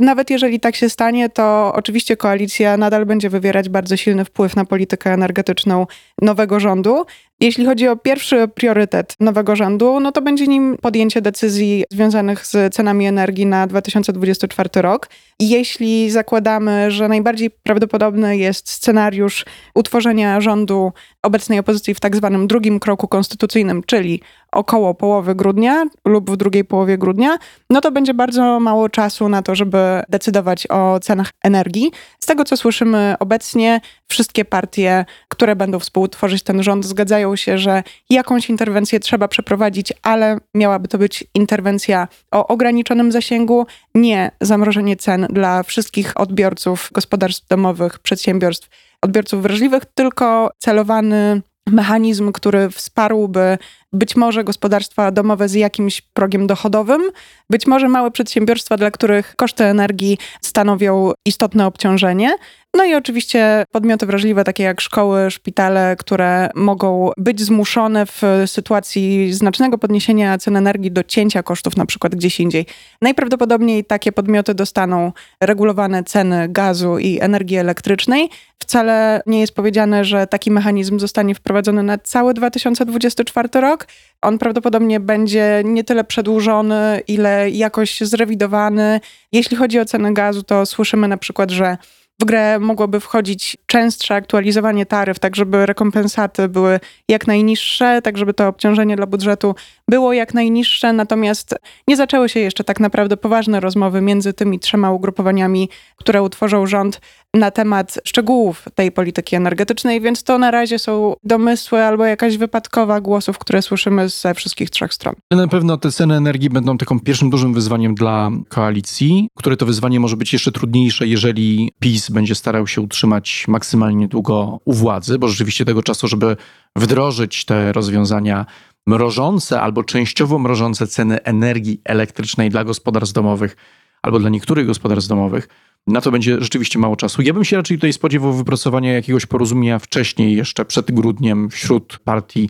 Nawet 0.00 0.30
jeżeli 0.30 0.60
tak 0.60 0.76
się 0.76 0.88
stanie, 0.88 1.28
to 1.28 1.72
oczywiście 1.74 2.16
koalicja 2.16 2.76
nadal 2.76 3.06
będzie 3.06 3.30
wywierać 3.30 3.68
bardzo 3.68 3.96
silny 3.96 4.24
wpływ 4.24 4.56
na 4.56 4.64
politykę 4.64 5.12
energetyczną 5.12 5.86
nowego 6.22 6.60
rządu. 6.60 7.04
Jeśli 7.42 7.66
chodzi 7.66 7.88
o 7.88 7.96
pierwszy 7.96 8.48
priorytet 8.48 9.16
nowego 9.20 9.56
rządu, 9.56 10.00
no 10.00 10.12
to 10.12 10.22
będzie 10.22 10.46
nim 10.46 10.76
podjęcie 10.82 11.22
decyzji 11.22 11.84
związanych 11.90 12.46
z 12.46 12.74
cenami 12.74 13.06
energii 13.06 13.46
na 13.46 13.66
2024 13.66 14.70
rok. 14.74 15.08
Jeśli 15.40 16.10
zakładamy, 16.10 16.90
że 16.90 17.08
najbardziej 17.08 17.50
prawdopodobny 17.50 18.36
jest 18.36 18.70
scenariusz 18.70 19.44
utworzenia 19.74 20.40
rządu 20.40 20.92
obecnej 21.22 21.58
opozycji 21.58 21.94
w 21.94 22.00
tak 22.00 22.16
zwanym 22.16 22.46
drugim 22.46 22.80
kroku 22.80 23.08
konstytucyjnym, 23.08 23.82
czyli 23.86 24.20
około 24.52 24.94
połowy 24.94 25.34
grudnia 25.34 25.86
lub 26.04 26.30
w 26.30 26.36
drugiej 26.36 26.64
połowie 26.64 26.98
grudnia, 26.98 27.38
no 27.70 27.80
to 27.80 27.90
będzie 27.90 28.14
bardzo 28.14 28.60
mało 28.60 28.88
czasu 28.88 29.28
na 29.28 29.42
to, 29.42 29.54
żeby 29.54 29.78
decydować 30.08 30.66
o 30.70 31.00
cenach 31.00 31.30
energii. 31.44 31.90
Z 32.20 32.26
tego, 32.26 32.44
co 32.44 32.56
słyszymy 32.56 33.14
obecnie, 33.18 33.80
wszystkie 34.08 34.44
partie, 34.44 35.04
które 35.28 35.56
będą 35.56 35.78
współtworzyć 35.78 36.42
ten 36.42 36.62
rząd, 36.62 36.86
zgadzają 36.86 37.29
się, 37.36 37.58
że 37.58 37.82
jakąś 38.10 38.50
interwencję 38.50 39.00
trzeba 39.00 39.28
przeprowadzić, 39.28 39.92
ale 40.02 40.38
miałaby 40.54 40.88
to 40.88 40.98
być 40.98 41.24
interwencja 41.34 42.08
o 42.30 42.46
ograniczonym 42.46 43.12
zasięgu, 43.12 43.66
nie 43.94 44.30
zamrożenie 44.40 44.96
cen 44.96 45.26
dla 45.30 45.62
wszystkich 45.62 46.20
odbiorców 46.20 46.90
gospodarstw 46.92 47.48
domowych, 47.48 47.98
przedsiębiorstw, 47.98 48.68
odbiorców 49.02 49.42
wrażliwych, 49.42 49.82
tylko 49.94 50.50
celowany 50.58 51.42
mechanizm, 51.66 52.32
który 52.32 52.70
wsparłby 52.70 53.58
być 53.92 54.16
może 54.16 54.44
gospodarstwa 54.44 55.10
domowe 55.10 55.48
z 55.48 55.54
jakimś 55.54 56.00
progiem 56.00 56.46
dochodowym, 56.46 57.02
być 57.50 57.66
może 57.66 57.88
małe 57.88 58.10
przedsiębiorstwa, 58.10 58.76
dla 58.76 58.90
których 58.90 59.36
koszty 59.36 59.64
energii 59.64 60.18
stanowią 60.40 61.12
istotne 61.26 61.66
obciążenie. 61.66 62.30
No 62.74 62.84
i 62.84 62.94
oczywiście 62.94 63.64
podmioty 63.72 64.06
wrażliwe, 64.06 64.44
takie 64.44 64.62
jak 64.62 64.80
szkoły, 64.80 65.30
szpitale, 65.30 65.96
które 65.98 66.50
mogą 66.54 67.10
być 67.16 67.40
zmuszone 67.40 68.06
w 68.06 68.22
sytuacji 68.46 69.32
znacznego 69.32 69.78
podniesienia 69.78 70.38
cen 70.38 70.56
energii 70.56 70.90
do 70.90 71.02
cięcia 71.02 71.42
kosztów, 71.42 71.76
na 71.76 71.86
przykład 71.86 72.14
gdzieś 72.14 72.40
indziej. 72.40 72.66
Najprawdopodobniej 73.02 73.84
takie 73.84 74.12
podmioty 74.12 74.54
dostaną 74.54 75.12
regulowane 75.40 76.04
ceny 76.04 76.48
gazu 76.48 76.98
i 76.98 77.20
energii 77.20 77.56
elektrycznej. 77.56 78.30
Wcale 78.58 79.22
nie 79.26 79.40
jest 79.40 79.54
powiedziane, 79.54 80.04
że 80.04 80.26
taki 80.26 80.50
mechanizm 80.50 80.98
zostanie 80.98 81.34
wprowadzony 81.34 81.82
na 81.82 81.98
cały 81.98 82.34
2024 82.34 83.48
rok. 83.54 83.86
On 84.22 84.38
prawdopodobnie 84.38 85.00
będzie 85.00 85.62
nie 85.64 85.84
tyle 85.84 86.04
przedłużony, 86.04 87.02
ile 87.08 87.50
jakoś 87.50 88.00
zrewidowany. 88.00 89.00
Jeśli 89.32 89.56
chodzi 89.56 89.80
o 89.80 89.84
cenę 89.84 90.14
gazu, 90.14 90.42
to 90.42 90.66
słyszymy 90.66 91.08
na 91.08 91.16
przykład, 91.16 91.50
że 91.50 91.76
w 92.20 92.24
grę 92.24 92.58
mogłoby 92.58 93.00
wchodzić 93.00 93.56
częstsze 93.66 94.14
aktualizowanie 94.14 94.86
taryf, 94.86 95.18
tak 95.18 95.36
żeby 95.36 95.66
rekompensaty 95.66 96.48
były 96.48 96.80
jak 97.08 97.26
najniższe, 97.26 98.02
tak 98.02 98.18
żeby 98.18 98.34
to 98.34 98.48
obciążenie 98.48 98.96
dla 98.96 99.06
budżetu 99.06 99.54
było 99.88 100.12
jak 100.12 100.34
najniższe. 100.34 100.92
Natomiast 100.92 101.54
nie 101.88 101.96
zaczęły 101.96 102.28
się 102.28 102.40
jeszcze 102.40 102.64
tak 102.64 102.80
naprawdę 102.80 103.16
poważne 103.16 103.60
rozmowy 103.60 104.00
między 104.00 104.32
tymi 104.32 104.58
trzema 104.58 104.90
ugrupowaniami, 104.90 105.68
które 105.96 106.22
utworzą 106.22 106.66
rząd 106.66 107.00
na 107.34 107.50
temat 107.50 107.98
szczegółów 108.04 108.64
tej 108.74 108.92
polityki 108.92 109.36
energetycznej, 109.36 110.00
więc 110.00 110.22
to 110.22 110.38
na 110.38 110.50
razie 110.50 110.78
są 110.78 111.14
domysły 111.24 111.84
albo 111.84 112.04
jakaś 112.04 112.36
wypadkowa 112.36 113.00
głosów, 113.00 113.38
które 113.38 113.62
słyszymy 113.62 114.08
ze 114.08 114.34
wszystkich 114.34 114.70
trzech 114.70 114.94
stron. 114.94 115.14
Na 115.30 115.48
pewno 115.48 115.76
te 115.76 115.92
ceny 115.92 116.14
energii 116.14 116.50
będą 116.50 116.78
taką 116.78 117.00
pierwszym 117.00 117.30
dużym 117.30 117.54
wyzwaniem 117.54 117.94
dla 117.94 118.30
koalicji, 118.48 119.28
które 119.38 119.56
to 119.56 119.66
wyzwanie 119.66 120.00
może 120.00 120.16
być 120.16 120.32
jeszcze 120.32 120.52
trudniejsze, 120.52 121.06
jeżeli 121.06 121.72
PiS 121.80 122.09
będzie 122.10 122.34
starał 122.34 122.66
się 122.66 122.80
utrzymać 122.80 123.44
maksymalnie 123.48 124.08
długo 124.08 124.60
u 124.64 124.72
władzy, 124.72 125.18
bo 125.18 125.28
rzeczywiście 125.28 125.64
tego 125.64 125.82
czasu, 125.82 126.08
żeby 126.08 126.36
wdrożyć 126.76 127.44
te 127.44 127.72
rozwiązania 127.72 128.46
mrożące 128.86 129.60
albo 129.60 129.84
częściowo 129.84 130.38
mrożące 130.38 130.86
ceny 130.86 131.22
energii 131.22 131.80
elektrycznej 131.84 132.50
dla 132.50 132.64
gospodarstw 132.64 133.14
domowych 133.14 133.56
albo 134.02 134.18
dla 134.18 134.30
niektórych 134.30 134.66
gospodarstw 134.66 135.08
domowych, 135.08 135.48
na 135.86 136.00
to 136.00 136.10
będzie 136.10 136.36
rzeczywiście 136.40 136.78
mało 136.78 136.96
czasu. 136.96 137.22
Ja 137.22 137.34
bym 137.34 137.44
się 137.44 137.56
raczej 137.56 137.76
tutaj 137.76 137.92
spodziewał 137.92 138.32
wypracowania 138.32 138.92
jakiegoś 138.92 139.26
porozumienia 139.26 139.78
wcześniej, 139.78 140.36
jeszcze 140.36 140.64
przed 140.64 140.92
grudniem, 140.92 141.50
wśród 141.50 141.98
partii 142.04 142.48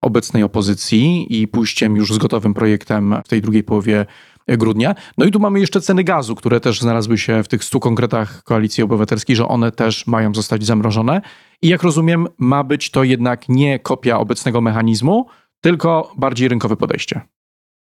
obecnej 0.00 0.42
opozycji 0.42 1.26
i 1.40 1.48
pójściem 1.48 1.96
już 1.96 2.14
z 2.14 2.18
gotowym 2.18 2.54
projektem 2.54 3.14
w 3.24 3.28
tej 3.28 3.42
drugiej 3.42 3.62
połowie 3.62 4.06
grudnia. 4.48 4.94
No 5.18 5.24
i 5.24 5.30
tu 5.30 5.40
mamy 5.40 5.60
jeszcze 5.60 5.80
ceny 5.80 6.04
gazu, 6.04 6.34
które 6.34 6.60
też 6.60 6.80
znalazły 6.80 7.18
się 7.18 7.42
w 7.42 7.48
tych 7.48 7.64
stu 7.64 7.80
konkretach 7.80 8.42
Koalicji 8.42 8.84
Obywatelskiej, 8.84 9.36
że 9.36 9.48
one 9.48 9.72
też 9.72 10.06
mają 10.06 10.34
zostać 10.34 10.64
zamrożone. 10.64 11.20
I 11.62 11.68
jak 11.68 11.82
rozumiem, 11.82 12.26
ma 12.38 12.64
być 12.64 12.90
to 12.90 13.04
jednak 13.04 13.48
nie 13.48 13.78
kopia 13.78 14.18
obecnego 14.18 14.60
mechanizmu, 14.60 15.26
tylko 15.60 16.12
bardziej 16.16 16.48
rynkowe 16.48 16.76
podejście. 16.76 17.20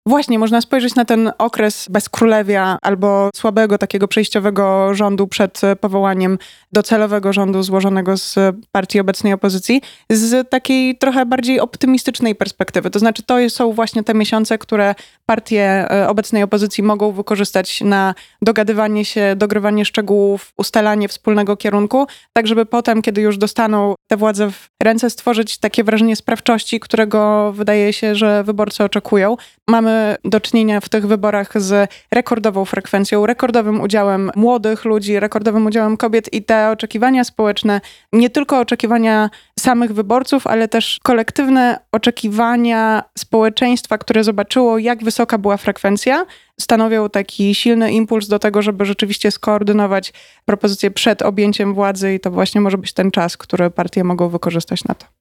Właśnie, 0.06 0.38
można 0.38 0.61
spojrzeć 0.61 0.94
na 0.94 1.04
ten 1.04 1.32
okres 1.38 1.87
bezkrólewia 1.90 2.78
albo 2.82 3.30
słabego 3.34 3.78
takiego 3.78 4.08
przejściowego 4.08 4.94
rządu 4.94 5.26
przed 5.26 5.61
powołaniem 5.80 6.38
docelowego 6.73 7.32
rządu 7.32 7.62
złożonego 7.62 8.16
z 8.16 8.37
partii 8.73 9.00
obecnej 9.00 9.32
opozycji 9.32 9.82
z 10.11 10.50
takiej 10.50 10.99
trochę 10.99 11.26
bardziej 11.26 11.61
optymistycznej 11.61 12.34
perspektywy. 12.34 12.90
To 12.90 12.99
znaczy, 12.99 13.23
to 13.23 13.50
są 13.50 13.73
właśnie 13.73 14.02
te 14.02 14.14
miesiące, 14.14 14.58
które 14.58 14.94
partie 15.26 15.90
e, 15.90 16.08
obecnej 16.08 16.42
opozycji 16.42 16.82
mogą 16.82 17.12
wykorzystać 17.12 17.80
na 17.80 18.14
dogadywanie 18.42 19.04
się, 19.04 19.34
dogrywanie 19.37 19.84
szczegółów, 19.84 20.52
ustalanie 20.58 21.08
wspólnego 21.08 21.56
kierunku, 21.56 22.06
tak 22.32 22.46
żeby 22.46 22.66
potem, 22.66 23.02
kiedy 23.02 23.20
już 23.20 23.38
dostaną 23.38 23.94
tę 24.08 24.16
władzę 24.16 24.50
w 24.50 24.68
ręce, 24.82 25.11
stworzyć 25.11 25.58
takie 25.58 25.84
wrażenie 25.84 26.16
sprawczości, 26.16 26.80
którego 26.80 27.52
wydaje 27.52 27.92
się, 27.92 28.14
że 28.14 28.44
wyborcy 28.44 28.84
oczekują. 28.84 29.37
Mamy 29.68 29.93
do 30.24 30.40
czynienia 30.40 30.80
w 30.80 30.88
tych 30.88 31.06
wyborach 31.06 31.62
z 31.62 31.90
rekordową 32.10 32.64
frekwencją, 32.64 33.26
rekordowym 33.26 33.80
udziałem 33.80 34.30
młodych 34.36 34.84
ludzi, 34.84 35.20
rekordowym 35.20 35.66
udziałem 35.66 35.96
kobiet 35.96 36.32
i 36.32 36.42
te 36.42 36.70
oczekiwania 36.70 37.24
społeczne, 37.24 37.80
nie 38.12 38.30
tylko 38.30 38.58
oczekiwania 38.58 39.30
samych 39.58 39.92
wyborców, 39.92 40.46
ale 40.46 40.68
też 40.68 41.00
kolektywne 41.02 41.78
oczekiwania 41.92 43.02
społeczeństwa, 43.18 43.98
które 43.98 44.24
zobaczyło, 44.24 44.78
jak 44.78 45.04
wysoka 45.04 45.38
była 45.38 45.56
frekwencja, 45.56 46.26
stanowią 46.60 47.08
taki 47.08 47.54
silny 47.54 47.92
impuls 47.92 48.28
do 48.28 48.38
tego, 48.38 48.62
żeby 48.62 48.84
rzeczywiście 48.84 49.30
skoordynować 49.30 50.12
propozycje 50.44 50.90
przed 50.90 51.22
objęciem 51.22 51.74
władzy 51.74 52.14
i 52.14 52.20
to 52.20 52.30
właśnie 52.30 52.60
może 52.60 52.78
być 52.78 52.92
ten 52.92 53.10
czas, 53.10 53.36
który 53.36 53.70
partie 53.70 54.04
mogą 54.04 54.28
wykorzystać 54.28 54.84
na 54.84 54.94
to. 54.94 55.13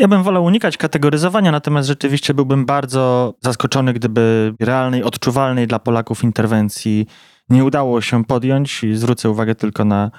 Ja 0.00 0.08
bym 0.08 0.22
wolał 0.22 0.44
unikać 0.44 0.76
kategoryzowania, 0.76 1.52
natomiast 1.52 1.88
rzeczywiście 1.88 2.34
byłbym 2.34 2.66
bardzo 2.66 3.34
zaskoczony, 3.42 3.92
gdyby 3.92 4.54
realnej, 4.60 5.02
odczuwalnej 5.02 5.66
dla 5.66 5.78
Polaków 5.78 6.24
interwencji 6.24 7.06
nie 7.50 7.64
udało 7.64 8.00
się 8.00 8.24
podjąć. 8.24 8.84
I 8.84 8.94
zwrócę 8.94 9.30
uwagę 9.30 9.54
tylko 9.54 9.84
na 9.84 10.10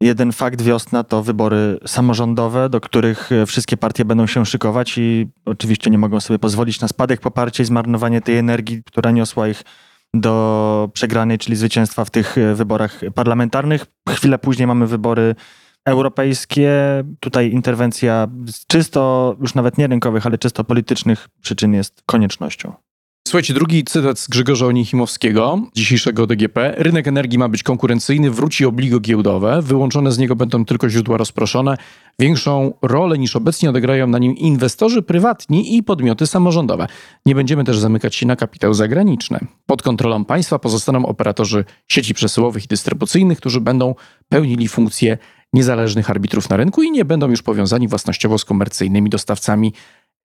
jeden 0.00 0.32
fakt 0.32 0.62
wiosna 0.62 1.04
to 1.04 1.22
wybory 1.22 1.78
samorządowe, 1.86 2.68
do 2.68 2.80
których 2.80 3.30
wszystkie 3.46 3.76
partie 3.76 4.04
będą 4.04 4.26
się 4.26 4.46
szykować 4.46 4.98
i 4.98 5.28
oczywiście 5.44 5.90
nie 5.90 5.98
mogą 5.98 6.20
sobie 6.20 6.38
pozwolić 6.38 6.80
na 6.80 6.88
spadek 6.88 7.20
poparcia 7.20 7.62
i 7.62 7.66
zmarnowanie 7.66 8.20
tej 8.20 8.36
energii, 8.36 8.82
która 8.84 9.10
niosła 9.10 9.48
ich 9.48 9.62
do 10.14 10.90
przegranej, 10.92 11.38
czyli 11.38 11.56
zwycięstwa 11.56 12.04
w 12.04 12.10
tych 12.10 12.36
wyborach 12.54 13.00
parlamentarnych. 13.14 13.86
Chwilę 14.08 14.38
później 14.38 14.66
mamy 14.66 14.86
wybory 14.86 15.34
europejskie. 15.84 16.70
Tutaj 17.20 17.50
interwencja 17.52 18.28
z 18.46 18.66
czysto, 18.66 19.36
już 19.40 19.54
nawet 19.54 19.78
nie 19.78 19.86
rynkowych, 19.86 20.26
ale 20.26 20.38
czysto 20.38 20.64
politycznych 20.64 21.28
przyczyn 21.42 21.74
jest 21.74 22.02
koniecznością. 22.06 22.72
Słuchajcie, 23.28 23.54
drugi 23.54 23.84
cytat 23.84 24.18
z 24.18 24.28
Grzegorza 24.28 24.66
Onichimowskiego, 24.66 25.58
dzisiejszego 25.74 26.26
DGP. 26.26 26.74
Rynek 26.78 27.08
energii 27.08 27.38
ma 27.38 27.48
być 27.48 27.62
konkurencyjny, 27.62 28.30
wróci 28.30 28.64
obligo 28.64 29.00
giełdowe, 29.00 29.62
wyłączone 29.62 30.12
z 30.12 30.18
niego 30.18 30.36
będą 30.36 30.64
tylko 30.64 30.88
źródła 30.88 31.16
rozproszone. 31.16 31.76
Większą 32.18 32.72
rolę 32.82 33.18
niż 33.18 33.36
obecnie 33.36 33.70
odegrają 33.70 34.06
na 34.06 34.18
nim 34.18 34.36
inwestorzy 34.36 35.02
prywatni 35.02 35.76
i 35.76 35.82
podmioty 35.82 36.26
samorządowe. 36.26 36.86
Nie 37.26 37.34
będziemy 37.34 37.64
też 37.64 37.78
zamykać 37.78 38.16
się 38.16 38.26
na 38.26 38.36
kapitał 38.36 38.74
zagraniczny. 38.74 39.38
Pod 39.66 39.82
kontrolą 39.82 40.24
państwa 40.24 40.58
pozostaną 40.58 41.06
operatorzy 41.06 41.64
sieci 41.88 42.14
przesyłowych 42.14 42.64
i 42.64 42.68
dystrybucyjnych, 42.68 43.38
którzy 43.38 43.60
będą 43.60 43.94
pełnili 44.28 44.68
funkcje 44.68 45.18
niezależnych 45.52 46.10
arbitrów 46.10 46.48
na 46.48 46.56
rynku 46.56 46.82
i 46.82 46.90
nie 46.90 47.04
będą 47.04 47.30
już 47.30 47.42
powiązani 47.42 47.88
własnościowo 47.88 48.38
z 48.38 48.44
komercyjnymi 48.44 49.10
dostawcami 49.10 49.72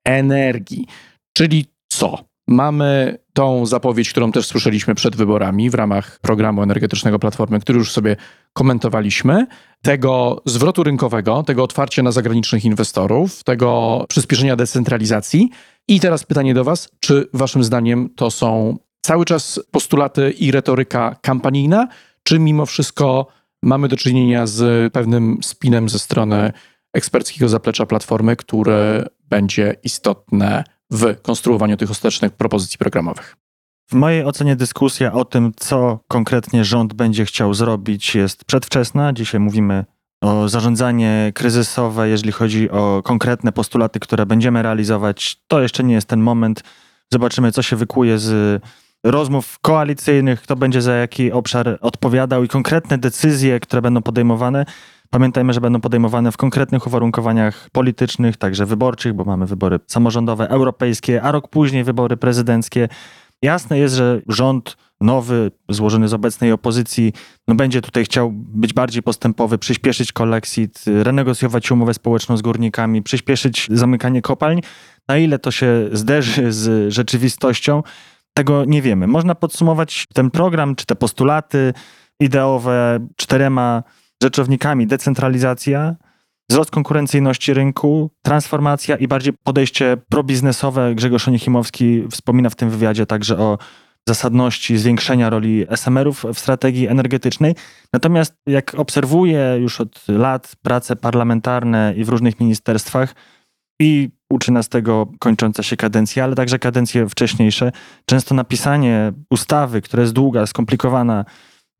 energii. 0.05 0.87
Czyli 1.33 1.65
co? 1.87 2.17
Mamy 2.47 3.17
tą 3.33 3.65
zapowiedź, 3.65 4.09
którą 4.09 4.31
też 4.31 4.45
słyszeliśmy 4.45 4.95
przed 4.95 5.15
wyborami 5.15 5.69
w 5.69 5.73
ramach 5.73 6.19
programu 6.21 6.63
energetycznego 6.63 7.19
Platformy, 7.19 7.59
który 7.59 7.79
już 7.79 7.91
sobie 7.91 8.15
komentowaliśmy, 8.53 9.47
tego 9.81 10.41
zwrotu 10.45 10.83
rynkowego, 10.83 11.43
tego 11.43 11.63
otwarcia 11.63 12.03
na 12.03 12.11
zagranicznych 12.11 12.65
inwestorów, 12.65 13.43
tego 13.43 14.05
przyspieszenia 14.09 14.55
decentralizacji. 14.55 15.49
I 15.87 15.99
teraz 15.99 16.23
pytanie 16.23 16.53
do 16.53 16.63
Was, 16.63 16.89
czy 16.99 17.29
Waszym 17.33 17.63
zdaniem 17.63 18.09
to 18.15 18.31
są 18.31 18.77
cały 19.01 19.25
czas 19.25 19.59
postulaty 19.71 20.31
i 20.31 20.51
retoryka 20.51 21.15
kampanijna, 21.21 21.87
czy 22.23 22.39
mimo 22.39 22.65
wszystko 22.65 23.27
mamy 23.63 23.87
do 23.87 23.97
czynienia 23.97 24.47
z 24.47 24.93
pewnym 24.93 25.37
spinem 25.41 25.89
ze 25.89 25.99
strony 25.99 26.51
eksperckiego 26.93 27.49
zaplecza 27.49 27.85
Platformy, 27.85 28.35
które 28.35 29.05
będzie 29.29 29.75
istotne 29.83 30.63
w 30.91 31.21
konstruowaniu 31.21 31.77
tych 31.77 31.91
ostatecznych 31.91 32.31
propozycji 32.31 32.77
programowych. 32.77 33.35
W 33.89 33.93
mojej 33.93 34.25
ocenie 34.25 34.55
dyskusja 34.55 35.13
o 35.13 35.25
tym, 35.25 35.51
co 35.55 35.99
konkretnie 36.07 36.65
rząd 36.65 36.93
będzie 36.93 37.25
chciał 37.25 37.53
zrobić, 37.53 38.15
jest 38.15 38.45
przedwczesna. 38.45 39.13
Dzisiaj 39.13 39.39
mówimy 39.41 39.85
o 40.21 40.49
zarządzanie 40.49 41.31
kryzysowe, 41.35 42.09
jeżeli 42.09 42.31
chodzi 42.31 42.69
o 42.69 43.01
konkretne 43.05 43.51
postulaty, 43.51 43.99
które 43.99 44.25
będziemy 44.25 44.61
realizować. 44.61 45.37
To 45.47 45.61
jeszcze 45.61 45.83
nie 45.83 45.93
jest 45.93 46.07
ten 46.07 46.19
moment. 46.19 46.63
Zobaczymy, 47.11 47.51
co 47.51 47.61
się 47.61 47.75
wykuje 47.75 48.19
z 48.19 48.61
rozmów 49.03 49.59
koalicyjnych, 49.59 50.41
kto 50.41 50.55
będzie 50.55 50.81
za 50.81 50.93
jaki 50.93 51.31
obszar 51.31 51.77
odpowiadał 51.81 52.43
i 52.43 52.47
konkretne 52.47 52.97
decyzje, 52.97 53.59
które 53.59 53.81
będą 53.81 54.01
podejmowane. 54.01 54.65
Pamiętajmy, 55.09 55.53
że 55.53 55.61
będą 55.61 55.81
podejmowane 55.81 56.31
w 56.31 56.37
konkretnych 56.37 56.87
uwarunkowaniach 56.87 57.69
politycznych, 57.71 58.37
także 58.37 58.65
wyborczych, 58.65 59.13
bo 59.13 59.23
mamy 59.23 59.45
wybory 59.45 59.79
samorządowe, 59.87 60.49
europejskie, 60.49 61.21
a 61.21 61.31
rok 61.31 61.47
później 61.47 61.83
wybory 61.83 62.17
prezydenckie. 62.17 62.89
Jasne 63.41 63.79
jest, 63.79 63.95
że 63.95 64.21
rząd 64.27 64.77
nowy, 65.01 65.51
złożony 65.69 66.07
z 66.07 66.13
obecnej 66.13 66.51
opozycji, 66.51 67.13
no 67.47 67.55
będzie 67.55 67.81
tutaj 67.81 68.05
chciał 68.05 68.31
być 68.33 68.73
bardziej 68.73 69.03
postępowy, 69.03 69.57
przyspieszyć 69.57 70.11
koleksit, 70.11 70.83
renegocjować 71.03 71.71
umowę 71.71 71.93
społeczną 71.93 72.37
z 72.37 72.41
górnikami, 72.41 73.01
przyspieszyć 73.01 73.67
zamykanie 73.71 74.21
kopalń. 74.21 74.61
Na 75.07 75.17
ile 75.17 75.39
to 75.39 75.51
się 75.51 75.89
zderzy 75.91 76.51
z 76.51 76.93
rzeczywistością, 76.93 77.83
tego 78.33 78.65
nie 78.65 78.81
wiemy. 78.81 79.07
Można 79.07 79.35
podsumować 79.35 80.05
ten 80.13 80.31
program, 80.31 80.75
czy 80.75 80.85
te 80.85 80.95
postulaty 80.95 81.73
ideowe 82.19 83.07
czterema 83.15 83.83
rzeczownikami 84.23 84.87
decentralizacja, 84.87 85.95
wzrost 86.49 86.71
konkurencyjności 86.71 87.53
rynku, 87.53 88.11
transformacja 88.21 88.95
i 88.95 89.07
bardziej 89.07 89.33
podejście 89.43 89.97
probiznesowe. 90.09 90.95
Grzegorz 90.95 91.27
Onichimowski 91.27 92.03
wspomina 92.11 92.49
w 92.49 92.55
tym 92.55 92.69
wywiadzie 92.69 93.05
także 93.05 93.37
o 93.37 93.57
zasadności 94.07 94.77
zwiększenia 94.77 95.29
roli 95.29 95.65
SMR-ów 95.69 96.25
w 96.33 96.39
strategii 96.39 96.87
energetycznej. 96.87 97.55
Natomiast 97.93 98.35
jak 98.45 98.75
obserwuję 98.75 99.57
już 99.59 99.81
od 99.81 100.07
lat 100.07 100.55
prace 100.61 100.95
parlamentarne 100.95 101.93
i 101.97 102.03
w 102.03 102.09
różnych 102.09 102.39
ministerstwach 102.39 103.15
i 103.81 104.09
uczy 104.33 104.51
nas 104.51 104.69
tego 104.69 105.07
kończąca 105.19 105.63
się 105.63 105.77
kadencja, 105.77 106.23
ale 106.23 106.35
także 106.35 106.59
kadencje 106.59 107.09
wcześniejsze, 107.09 107.71
często 108.05 108.35
napisanie 108.35 109.13
ustawy, 109.29 109.81
która 109.81 110.01
jest 110.01 110.13
długa, 110.13 110.45
skomplikowana, 110.45 111.25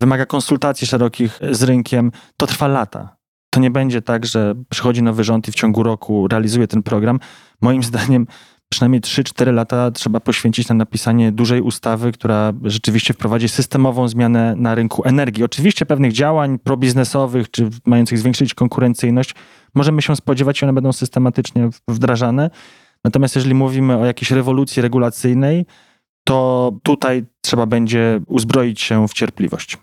wymaga 0.02 0.26
konsultacji 0.26 0.88
szerokich 0.88 1.40
z 1.52 1.64
rynkiem, 1.64 2.12
to 2.38 2.48
trwa 2.48 2.68
lata. 2.68 3.16
To 3.54 3.60
nie 3.60 3.72
będzie 3.72 4.02
tak, 4.02 4.26
że 4.26 4.56
przychodzi 4.70 5.04
nowy 5.04 5.24
rząd 5.24 5.48
i 5.48 5.52
w 5.52 5.56
ciągu 5.56 5.84
roku 5.84 6.28
realizuje 6.28 6.68
ten 6.68 6.84
program. 6.84 7.20
Moim 7.62 7.84
zdaniem 7.84 8.28
przynajmniej 8.70 9.02
3-4 9.02 9.54
lata 9.54 9.92
trzeba 9.92 10.20
poświęcić 10.20 10.68
na 10.68 10.76
napisanie 10.76 11.32
dużej 11.32 11.62
ustawy, 11.62 12.12
która 12.12 12.54
rzeczywiście 12.64 13.14
wprowadzi 13.14 13.50
systemową 13.50 14.08
zmianę 14.08 14.56
na 14.58 14.76
rynku 14.76 15.04
energii. 15.06 15.44
Oczywiście 15.44 15.86
pewnych 15.86 16.14
działań 16.14 16.60
probiznesowych, 16.60 17.52
czy 17.52 17.70
mających 17.86 18.20
zwiększyć 18.20 18.54
konkurencyjność, 18.54 19.36
możemy 19.76 20.02
się 20.02 20.16
spodziewać 20.16 20.62
i 20.62 20.66
one 20.66 20.74
będą 20.74 20.94
systematycznie 20.94 21.70
wdrażane. 21.88 22.50
Natomiast 23.06 23.36
jeżeli 23.36 23.56
mówimy 23.56 23.98
o 23.98 24.06
jakiejś 24.06 24.32
rewolucji 24.32 24.82
regulacyjnej, 24.82 25.66
to 26.24 26.72
tutaj 26.84 27.26
trzeba 27.42 27.66
będzie 27.66 28.20
uzbroić 28.28 28.82
się 28.82 29.08
w 29.08 29.14
cierpliwość 29.14 29.78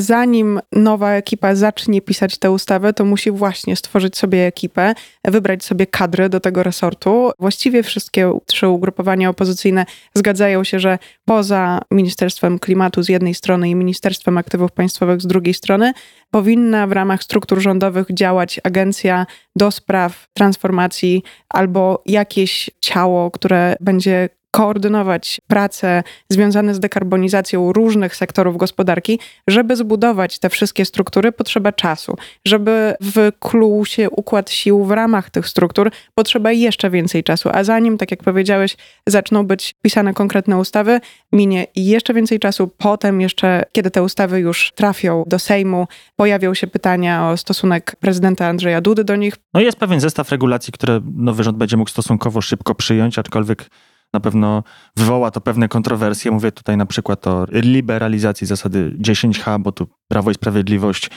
zanim 0.00 0.60
nowa 0.72 1.12
ekipa 1.12 1.54
zacznie 1.54 2.02
pisać 2.02 2.38
tę 2.38 2.50
ustawę, 2.50 2.92
to 2.92 3.04
musi 3.04 3.30
właśnie 3.30 3.76
stworzyć 3.76 4.16
sobie 4.16 4.46
ekipę, 4.46 4.94
wybrać 5.24 5.64
sobie 5.64 5.86
kadry 5.86 6.28
do 6.28 6.40
tego 6.40 6.62
resortu. 6.62 7.30
Właściwie 7.38 7.82
wszystkie 7.82 8.32
trzy 8.46 8.68
ugrupowania 8.68 9.30
opozycyjne 9.30 9.86
zgadzają 10.14 10.64
się, 10.64 10.80
że 10.80 10.98
poza 11.24 11.80
Ministerstwem 11.90 12.58
Klimatu 12.58 13.02
z 13.02 13.08
jednej 13.08 13.34
strony 13.34 13.70
i 13.70 13.74
Ministerstwem 13.74 14.38
Aktywów 14.38 14.72
Państwowych 14.72 15.20
z 15.20 15.26
drugiej 15.26 15.54
strony 15.54 15.92
powinna 16.30 16.86
w 16.86 16.92
ramach 16.92 17.22
struktur 17.22 17.60
rządowych 17.60 18.06
działać 18.14 18.60
agencja 18.64 19.26
do 19.56 19.70
spraw 19.70 20.28
transformacji 20.34 21.22
albo 21.48 22.02
jakieś 22.06 22.70
ciało, 22.80 23.30
które 23.30 23.76
będzie 23.80 24.28
koordynować 24.56 25.40
prace 25.46 26.02
związane 26.28 26.74
z 26.74 26.80
dekarbonizacją 26.80 27.72
różnych 27.72 28.16
sektorów 28.16 28.56
gospodarki, 28.56 29.18
żeby 29.48 29.76
zbudować 29.76 30.38
te 30.38 30.48
wszystkie 30.50 30.84
struktury, 30.84 31.32
potrzeba 31.32 31.72
czasu. 31.72 32.16
Żeby 32.46 32.94
wykluł 33.00 33.84
się 33.84 34.10
układ 34.10 34.50
sił 34.50 34.84
w 34.84 34.90
ramach 34.90 35.30
tych 35.30 35.48
struktur, 35.48 35.90
potrzeba 36.14 36.52
jeszcze 36.52 36.90
więcej 36.90 37.24
czasu. 37.24 37.48
A 37.52 37.64
zanim, 37.64 37.98
tak 37.98 38.10
jak 38.10 38.22
powiedziałeś, 38.22 38.76
zaczną 39.06 39.46
być 39.46 39.74
pisane 39.82 40.14
konkretne 40.14 40.58
ustawy, 40.58 41.00
minie 41.32 41.66
jeszcze 41.76 42.14
więcej 42.14 42.38
czasu. 42.38 42.70
Potem 42.78 43.20
jeszcze, 43.20 43.64
kiedy 43.72 43.90
te 43.90 44.02
ustawy 44.02 44.40
już 44.40 44.72
trafią 44.74 45.24
do 45.26 45.38
Sejmu, 45.38 45.86
pojawią 46.16 46.54
się 46.54 46.66
pytania 46.66 47.30
o 47.30 47.36
stosunek 47.36 47.96
prezydenta 48.00 48.46
Andrzeja 48.46 48.80
Dudy 48.80 49.04
do 49.04 49.16
nich. 49.16 49.34
No 49.54 49.60
jest 49.60 49.78
pewien 49.78 50.00
zestaw 50.00 50.30
regulacji, 50.30 50.72
które 50.72 51.00
nowy 51.16 51.44
rząd 51.44 51.56
będzie 51.56 51.76
mógł 51.76 51.90
stosunkowo 51.90 52.40
szybko 52.40 52.74
przyjąć, 52.74 53.18
aczkolwiek 53.18 53.70
na 54.12 54.20
pewno 54.20 54.62
wywoła 54.96 55.30
to 55.30 55.40
pewne 55.40 55.68
kontrowersje. 55.68 56.30
Mówię 56.30 56.52
tutaj 56.52 56.76
na 56.76 56.86
przykład 56.86 57.26
o 57.26 57.46
liberalizacji 57.52 58.46
zasady 58.46 58.96
10H, 59.00 59.60
bo 59.60 59.72
tu 59.72 59.86
Prawo 60.08 60.30
i 60.30 60.34
Sprawiedliwość 60.34 61.10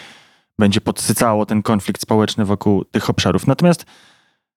będzie 0.60 0.82
podsycało 0.82 1.46
ten 1.46 1.62
konflikt 1.62 2.02
społeczny 2.02 2.46
wokół 2.46 2.86
tych 2.86 3.10
obszarów. 3.10 3.48
Natomiast 3.48 3.86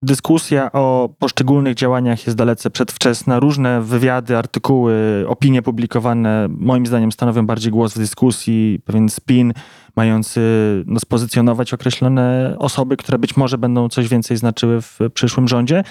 dyskusja 0.03 0.73
o 0.73 1.15
poszczególnych 1.19 1.75
działaniach 1.75 2.27
jest 2.27 2.39
dalece 2.39 2.71
przedwczesna. 2.71 3.41
Różne 3.41 3.83
wywiady, 3.83 4.37
artykuły, 4.37 5.25
opinie 5.29 5.63
publikowane 5.63 6.49
moim 6.51 6.87
zdaniem 6.87 7.13
stanowią 7.13 7.47
bardziej 7.47 7.73
głos 7.73 7.95
w 7.95 7.99
dyskusji, 7.99 8.81
pewien 8.85 9.09
spin 9.09 9.53
mający 9.97 10.41
no, 10.87 11.01
spozycjonować 11.01 11.75
określone 11.75 12.57
osoby, 12.59 12.97
które 12.97 13.19
być 13.19 13.37
może 13.37 13.59
będą 13.59 13.89
coś 13.89 14.09
więcej 14.09 14.37
znaczyły 14.37 14.83
w 14.83 14.99
przyszłym 15.15 15.49
rządzie. 15.49 15.85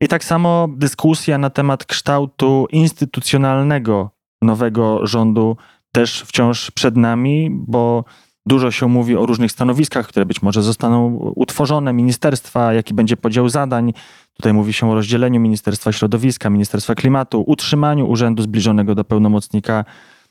I 0.00 0.08
tak 0.08 0.24
samo 0.24 0.68
dyskusja 0.76 1.38
na 1.38 1.50
temat 1.50 1.84
kształtu 1.84 2.66
instytucjonalnego 2.72 4.10
nowego 4.42 5.06
rządu 5.06 5.56
też 5.92 6.22
wciąż 6.22 6.70
przed 6.70 6.96
nami, 6.96 7.50
bo 7.50 8.04
dużo 8.46 8.70
się 8.70 8.88
mówi 8.88 9.16
o 9.16 9.26
różnych 9.26 9.52
stanowiskach, 9.52 10.06
które 10.06 10.26
być 10.26 10.42
może 10.42 10.62
zostaną 10.62 11.16
utworzone, 11.36 11.92
ministerstwa, 11.92 12.72
jaki 12.72 12.94
będzie 12.94 13.16
podział 13.16 13.48
zadań. 13.48 13.92
Tutaj 14.34 14.52
mówi 14.52 14.72
się 14.72 14.90
o 14.90 14.94
rozdzieleniu 14.94 15.40
Ministerstwa 15.40 15.92
Środowiska, 15.92 16.50
Ministerstwa 16.50 16.94
Klimatu, 16.94 17.44
utrzymaniu 17.46 18.10
urzędu 18.10 18.42
zbliżonego 18.42 18.94
do 18.94 19.04
pełnomocnika 19.04 19.84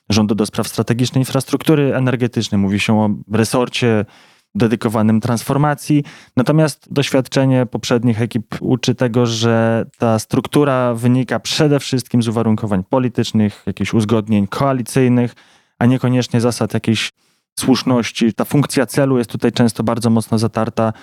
rządu 0.09 0.35
do 0.35 0.45
spraw 0.45 0.67
strategicznej 0.67 1.21
infrastruktury 1.21 1.95
energetycznej. 1.95 2.61
Mówi 2.61 2.79
się 2.79 2.99
o 2.99 3.09
resorcie 3.31 4.05
dedykowanym 4.55 5.21
transformacji. 5.21 6.03
Natomiast 6.37 6.93
doświadczenie 6.93 7.65
poprzednich 7.65 8.21
ekip 8.21 8.55
uczy 8.59 8.95
tego, 8.95 9.25
że 9.25 9.85
ta 9.97 10.19
struktura 10.19 10.93
wynika 10.93 11.39
przede 11.39 11.79
wszystkim 11.79 12.23
z 12.23 12.27
uwarunkowań 12.27 12.83
politycznych, 12.89 13.63
jakichś 13.65 13.93
uzgodnień 13.93 14.47
koalicyjnych, 14.47 15.35
a 15.79 15.85
niekoniecznie 15.85 16.41
zasad 16.41 16.73
jakiejś 16.73 17.11
słuszności. 17.59 18.33
Ta 18.33 18.45
funkcja 18.45 18.85
celu 18.85 19.17
jest 19.17 19.29
tutaj 19.29 19.51
często 19.51 19.83
bardzo 19.83 20.09
mocno 20.09 20.37
zatarta, 20.39 20.93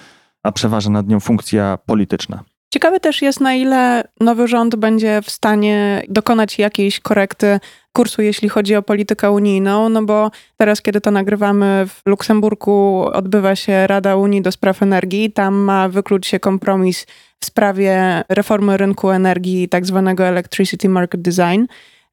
a 0.43 0.53
przeważa 0.53 0.91
nad 0.91 1.09
nią 1.09 1.21
funkcja 1.21 1.79
polityczna. 1.87 2.45
Ciekawe 2.73 3.01
też 3.01 3.23
jest, 3.23 3.41
na 3.41 3.55
ile 3.55 4.05
nowy 4.21 4.49
rząd 4.49 4.77
będzie 4.77 5.23
w 5.23 5.31
stanie 5.31 6.03
dokonać 6.09 6.59
jakiejś 6.59 7.01
korekty 7.01 7.61
kursu, 7.93 8.23
jeśli 8.23 8.49
chodzi 8.49 8.77
o 8.77 8.83
politykę 8.83 9.31
unijną, 9.31 9.89
no 9.89 10.03
bo 10.03 10.31
teraz, 10.57 10.83
kiedy 10.83 11.01
to 11.01 11.11
nagrywamy 11.11 11.87
w 11.89 12.03
Luksemburgu, 12.07 13.07
odbywa 13.13 13.57
się 13.57 13.87
Rada 13.87 14.17
Unii 14.17 14.43
do 14.43 14.53
Spraw 14.53 14.83
Energii. 14.83 15.33
Tam 15.33 15.55
ma 15.55 15.89
wykluć 15.89 16.27
się 16.27 16.41
kompromis 16.41 17.07
w 17.41 17.47
sprawie 17.47 18.23
reformy 18.29 18.77
rynku 18.77 19.11
energii, 19.11 19.69
tak 19.69 19.87
zwanego 19.87 20.25
Electricity 20.25 20.89
Market 20.89 21.23
Design. 21.23 21.65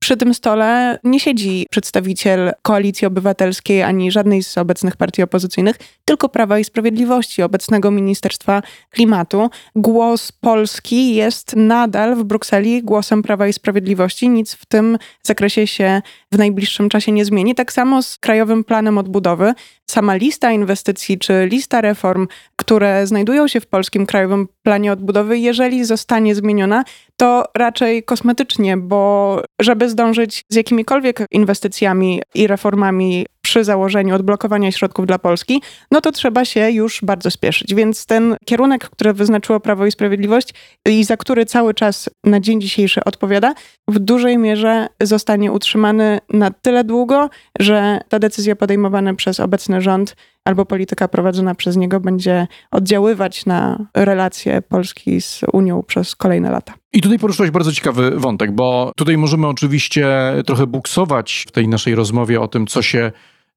Przy 0.08 0.18
tym 0.18 0.34
stole 0.34 1.00
nie 1.04 1.20
siedzi 1.20 1.66
przedstawiciel 1.70 2.52
koalicji 2.62 3.08
obywatelskiej 3.08 3.84
ani 3.84 4.12
żadnej 4.12 4.44
z 4.44 4.58
obecnych 4.58 4.98
partii 4.98 5.24
opozycyjnych, 5.24 5.76
tylko 6.06 6.30
Prawa 6.30 6.60
i 6.60 6.64
Sprawiedliwości, 6.64 7.44
obecnego 7.44 7.92
Ministerstwa 7.92 8.62
Klimatu. 8.90 9.50
Głos 9.76 10.32
Polski 10.32 11.16
jest 11.16 11.56
nadal 11.56 12.16
w 12.16 12.24
Brukseli 12.24 12.84
głosem 12.84 13.24
Prawa 13.24 13.48
i 13.48 13.54
Sprawiedliwości. 13.54 14.30
Nic 14.30 14.54
w 14.54 14.66
tym 14.66 14.98
zakresie 15.24 15.68
się 15.68 16.02
w 16.32 16.38
najbliższym 16.38 16.90
czasie 16.90 17.12
nie 17.12 17.26
zmieni. 17.26 17.56
Tak 17.56 17.74
samo 17.74 18.02
z 18.02 18.18
Krajowym 18.18 18.64
Planem 18.64 18.98
Odbudowy. 18.98 19.54
Sama 19.90 20.16
lista 20.16 20.52
inwestycji 20.52 21.20
czy 21.20 21.48
lista 21.52 21.82
reform, 21.82 22.28
które 22.56 23.08
znajdują 23.08 23.48
się 23.48 23.60
w 23.60 23.68
Polskim 23.68 24.06
Krajowym 24.06 24.48
Planie 24.64 24.92
Odbudowy, 24.92 25.40
jeżeli 25.40 25.86
zostanie 25.86 26.36
zmieniona, 26.36 26.84
to 27.18 27.44
raczej 27.56 28.04
kosmetycznie, 28.04 28.78
bo 28.78 29.42
żeby 29.62 29.90
zdążyć 29.90 30.44
z 30.50 30.56
jakimikolwiek 30.56 31.26
inwestycjami 31.32 32.22
i 32.36 32.48
reformami 32.48 33.26
przy 33.48 33.64
założeniu 33.64 34.16
odblokowania 34.16 34.72
środków 34.72 35.06
dla 35.06 35.20
Polski, 35.20 35.62
no 35.92 36.02
to 36.02 36.12
trzeba 36.12 36.46
się 36.46 36.72
już 36.72 37.00
bardzo 37.04 37.32
spieszyć. 37.32 37.76
Więc 37.76 38.06
ten 38.06 38.36
kierunek, 38.46 38.90
który 38.90 39.14
wyznaczyło 39.14 39.60
Prawo 39.60 39.86
i 39.86 39.92
Sprawiedliwość 39.92 40.54
i 40.86 41.04
za 41.04 41.18
który 41.18 41.46
cały 41.46 41.74
czas 41.74 42.10
na 42.24 42.40
dzień 42.40 42.62
dzisiejszy 42.62 43.04
odpowiada, 43.04 43.54
w 43.88 44.00
dużej 44.00 44.38
mierze 44.38 44.88
zostanie 45.02 45.52
utrzymany 45.52 46.20
na 46.30 46.52
tyle 46.52 46.84
długo, 46.84 47.30
że 47.60 48.00
ta 48.10 48.20
decyzja 48.20 48.56
podejmowana 48.56 49.14
przez 49.14 49.40
obecny 49.40 49.82
rząd 49.82 50.16
albo 50.46 50.66
polityka 50.66 51.08
prowadzona 51.08 51.56
przez 51.56 51.78
niego 51.78 52.00
będzie 52.00 52.48
oddziaływać 52.72 53.46
na 53.46 53.88
relacje 53.94 54.62
Polski 54.62 55.22
z 55.22 55.42
Unią 55.54 55.84
przez 55.84 56.16
kolejne 56.16 56.52
lata. 56.52 56.74
I 56.94 57.02
tutaj 57.02 57.20
poruszyłeś 57.20 57.52
bardzo 57.52 57.72
ciekawy 57.72 58.12
wątek, 58.12 58.52
bo 58.52 58.92
tutaj 58.96 59.18
możemy 59.18 59.48
oczywiście 59.48 60.08
trochę 60.46 60.68
buksować 60.68 61.46
w 61.48 61.52
tej 61.52 61.68
naszej 61.68 61.96
rozmowie 61.96 62.42
o 62.42 62.48
tym, 62.48 62.68
co 62.68 62.82
się 62.82 63.12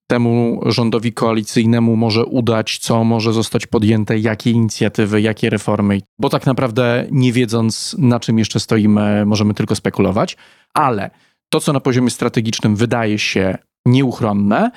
temu 0.07 0.61
rządowi 0.67 1.13
koalicyjnemu 1.13 1.97
może 1.97 2.25
udać, 2.25 2.79
co 2.79 3.05
może 3.05 3.33
zostać 3.33 3.67
podjęte, 3.67 4.19
jakie 4.19 4.51
inicjatywy, 4.51 5.21
jakie 5.21 5.51
reformy, 5.51 6.01
bo 6.19 6.29
tak 6.29 6.47
naprawdę 6.47 7.07
nie 7.11 7.33
wiedząc, 7.33 7.97
na 7.99 8.21
czym 8.21 8.39
jeszcze 8.39 8.61
stoimy, 8.61 9.27
możemy 9.27 9.55
tylko 9.55 9.75
spekulować, 9.75 10.37
ale 10.75 11.11
to, 11.49 11.61
co 11.61 11.73
na 11.73 11.81
poziomie 11.81 12.11
strategicznym 12.11 12.77
wydaje 12.77 13.19
się 13.19 13.59
nieuchronne, 13.87 14.71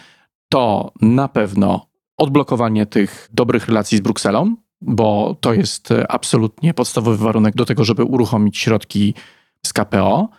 to 0.50 0.94
na 1.02 1.28
pewno 1.28 1.88
odblokowanie 2.18 2.86
tych 2.86 3.30
dobrych 3.32 3.68
relacji 3.68 3.98
z 3.98 4.02
Brukselą, 4.02 4.56
bo 4.84 5.38
to 5.42 5.54
jest 5.54 5.90
absolutnie 6.10 6.74
podstawowy 6.74 7.18
warunek 7.18 7.56
do 7.56 7.66
tego, 7.66 7.84
żeby 7.84 8.04
uruchomić 8.04 8.58
środki 8.58 9.14
z 9.66 9.74
KPO 9.74 10.30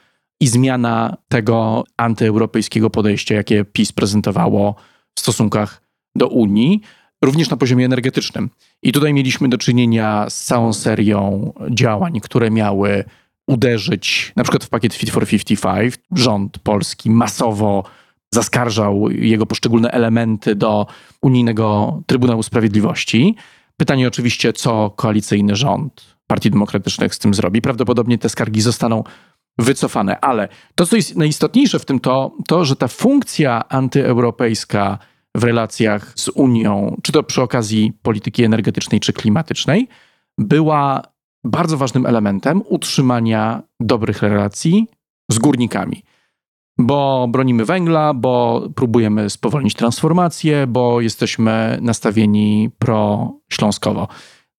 i 0.40 0.46
zmiana 0.46 1.16
tego 1.28 1.84
antyeuropejskiego 1.96 2.90
podejścia, 2.90 3.34
jakie 3.34 3.64
PiS 3.64 3.92
prezentowało 3.92 4.74
w 5.14 5.20
stosunkach 5.20 5.82
do 6.16 6.28
Unii, 6.28 6.80
również 7.24 7.50
na 7.50 7.56
poziomie 7.56 7.84
energetycznym. 7.84 8.50
I 8.82 8.92
tutaj 8.92 9.14
mieliśmy 9.14 9.48
do 9.48 9.58
czynienia 9.58 10.26
z 10.30 10.44
całą 10.44 10.72
serią 10.72 11.52
działań, 11.70 12.20
które 12.20 12.50
miały 12.50 13.04
uderzyć 13.46 14.32
na 14.36 14.42
przykład 14.42 14.64
w 14.64 14.68
pakiet 14.68 14.94
Fit 14.94 15.10
for 15.10 15.26
55. 15.26 15.94
Rząd 16.12 16.58
polski 16.58 17.10
masowo 17.10 17.84
zaskarżał 18.34 19.10
jego 19.10 19.46
poszczególne 19.46 19.90
elementy 19.90 20.54
do 20.54 20.86
Unijnego 21.22 22.00
Trybunału 22.06 22.42
Sprawiedliwości. 22.42 23.34
Pytanie 23.76 24.08
oczywiście, 24.08 24.52
co 24.52 24.90
koalicyjny 24.90 25.56
rząd 25.56 26.16
Partii 26.26 26.50
Demokratycznych 26.50 27.14
z 27.14 27.18
tym 27.18 27.34
zrobi. 27.34 27.62
Prawdopodobnie 27.62 28.18
te 28.18 28.28
skargi 28.28 28.60
zostaną 28.60 29.04
wycofane. 29.58 30.20
Ale 30.20 30.48
to, 30.74 30.86
co 30.86 30.96
jest 30.96 31.16
najistotniejsze 31.16 31.78
w 31.78 31.84
tym, 31.84 32.00
to, 32.00 32.32
to 32.48 32.64
że 32.64 32.76
ta 32.76 32.88
funkcja 32.88 33.68
antyeuropejska 33.68 34.98
w 35.36 35.44
relacjach 35.44 36.12
z 36.16 36.28
Unią, 36.28 36.96
czy 37.02 37.12
to 37.12 37.22
przy 37.22 37.42
okazji 37.42 37.92
polityki 38.02 38.44
energetycznej, 38.44 39.00
czy 39.00 39.12
klimatycznej, 39.12 39.88
była 40.38 41.02
bardzo 41.44 41.76
ważnym 41.76 42.06
elementem 42.06 42.62
utrzymania 42.68 43.62
dobrych 43.80 44.22
relacji 44.22 44.86
z 45.30 45.38
górnikami. 45.38 46.02
Bo 46.78 47.28
bronimy 47.28 47.64
węgla, 47.64 48.14
bo 48.14 48.62
próbujemy 48.74 49.30
spowolnić 49.30 49.74
transformację, 49.74 50.66
bo 50.66 51.00
jesteśmy 51.00 51.78
nastawieni 51.82 52.70
pro-śląskowo. 52.78 54.08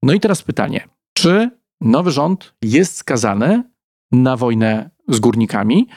No 0.03 0.13
i 0.13 0.19
teraz 0.19 0.41
pytanie, 0.41 0.87
czy 1.13 1.49
nowy 1.81 2.11
rząd 2.11 2.55
jest 2.61 2.97
skazany 2.97 3.63
na 4.11 4.37
wojnę 4.37 4.89
z 5.07 5.19
górnikami? 5.19 5.87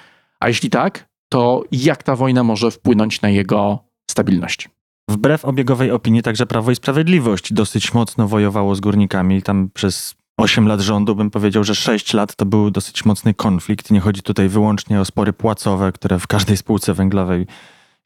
A 0.41 0.49
jeśli 0.49 0.71
tak, 0.71 1.09
to 1.29 1.65
jak 1.73 2.03
ta 2.03 2.17
wojna 2.17 2.45
może 2.45 2.71
wpłynąć 2.71 3.23
na 3.23 3.29
jego 3.29 3.79
stabilność? 4.11 4.69
Wbrew 5.11 5.45
obiegowej 5.45 5.91
opinii, 5.91 6.23
także 6.23 6.47
Prawo 6.47 6.71
i 6.71 6.77
Sprawiedliwość 6.77 7.53
dosyć 7.53 7.95
mocno 7.95 8.29
wojowało 8.29 8.75
z 8.75 8.81
górnikami. 8.81 9.43
Tam 9.43 9.71
przez 9.75 10.15
8 10.39 10.69
lat 10.69 10.81
rządu 10.81 11.15
bym 11.15 11.31
powiedział, 11.31 11.65
że 11.65 11.75
6 11.75 12.15
lat 12.15 12.37
to 12.37 12.47
był 12.47 12.71
dosyć 12.71 13.05
mocny 13.05 13.35
konflikt. 13.35 13.91
Nie 13.91 14.01
chodzi 14.01 14.23
tutaj 14.23 14.49
wyłącznie 14.49 15.01
o 15.01 15.05
spory 15.05 15.33
płacowe, 15.33 15.93
które 15.93 16.19
w 16.19 16.27
każdej 16.27 16.57
spółce 16.57 16.95
węglowej 16.95 17.47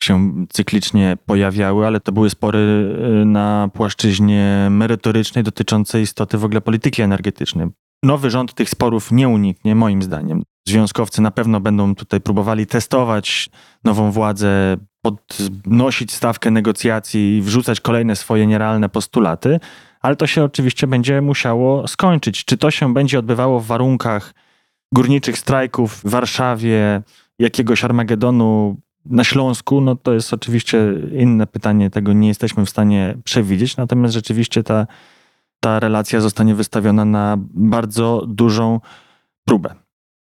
się 0.03 0.33
cyklicznie 0.49 1.17
pojawiały, 1.27 1.87
ale 1.87 2.01
to 2.01 2.13
były 2.13 2.31
spory 2.31 2.59
y, 3.23 3.25
na 3.25 3.69
płaszczyźnie 3.75 4.69
merytorycznej 4.71 5.45
dotyczącej 5.45 6.03
istoty 6.03 6.39
w 6.39 6.45
ogóle 6.45 6.61
polityki 6.61 7.03
energetycznej. 7.03 7.69
Nowy 8.03 8.31
rząd 8.31 8.55
tych 8.55 8.71
sporów 8.71 9.13
nie 9.13 9.29
uniknie, 9.29 9.75
moim 9.75 10.03
zdaniem. 10.03 10.43
Związkowcy 10.69 11.23
na 11.23 11.31
pewno 11.31 11.61
będą 11.61 11.95
tutaj 11.95 12.21
próbowali 12.21 12.67
testować 12.67 13.51
nową 13.85 14.11
władzę, 14.11 14.77
podnosić 15.03 16.13
stawkę 16.13 16.51
negocjacji 16.51 17.37
i 17.37 17.43
wrzucać 17.43 17.81
kolejne 17.81 18.17
swoje 18.17 18.47
nierealne 18.47 18.89
postulaty, 18.89 19.61
ale 20.03 20.17
to 20.17 20.27
się 20.27 20.45
oczywiście 20.45 20.87
będzie 20.87 21.21
musiało 21.21 21.89
skończyć. 21.89 22.45
Czy 22.45 22.57
to 22.57 22.71
się 22.71 22.95
będzie 22.95 23.19
odbywało 23.19 23.61
w 23.61 23.67
warunkach 23.67 24.35
górniczych 24.95 25.39
strajków 25.39 25.95
w 25.95 26.11
Warszawie, 26.11 27.03
jakiegoś 27.39 27.85
Armagedonu 27.85 28.77
na 29.05 29.25
Śląsku, 29.25 29.81
no 29.81 29.97
to 29.97 30.13
jest 30.13 30.33
oczywiście 30.33 30.79
inne 31.19 31.47
pytanie, 31.47 31.91
tego 31.91 32.13
nie 32.13 32.29
jesteśmy 32.29 32.67
w 32.67 32.71
stanie 32.71 33.19
przewidzieć, 33.25 33.77
natomiast 33.77 34.15
rzeczywiście 34.15 34.63
ta 34.63 34.87
ta 35.63 35.81
relacja 35.81 36.21
zostanie 36.21 36.55
wystawiona 36.55 37.05
na 37.05 37.37
bardzo 37.55 38.25
dużą 38.27 38.81
próbę. 39.45 39.75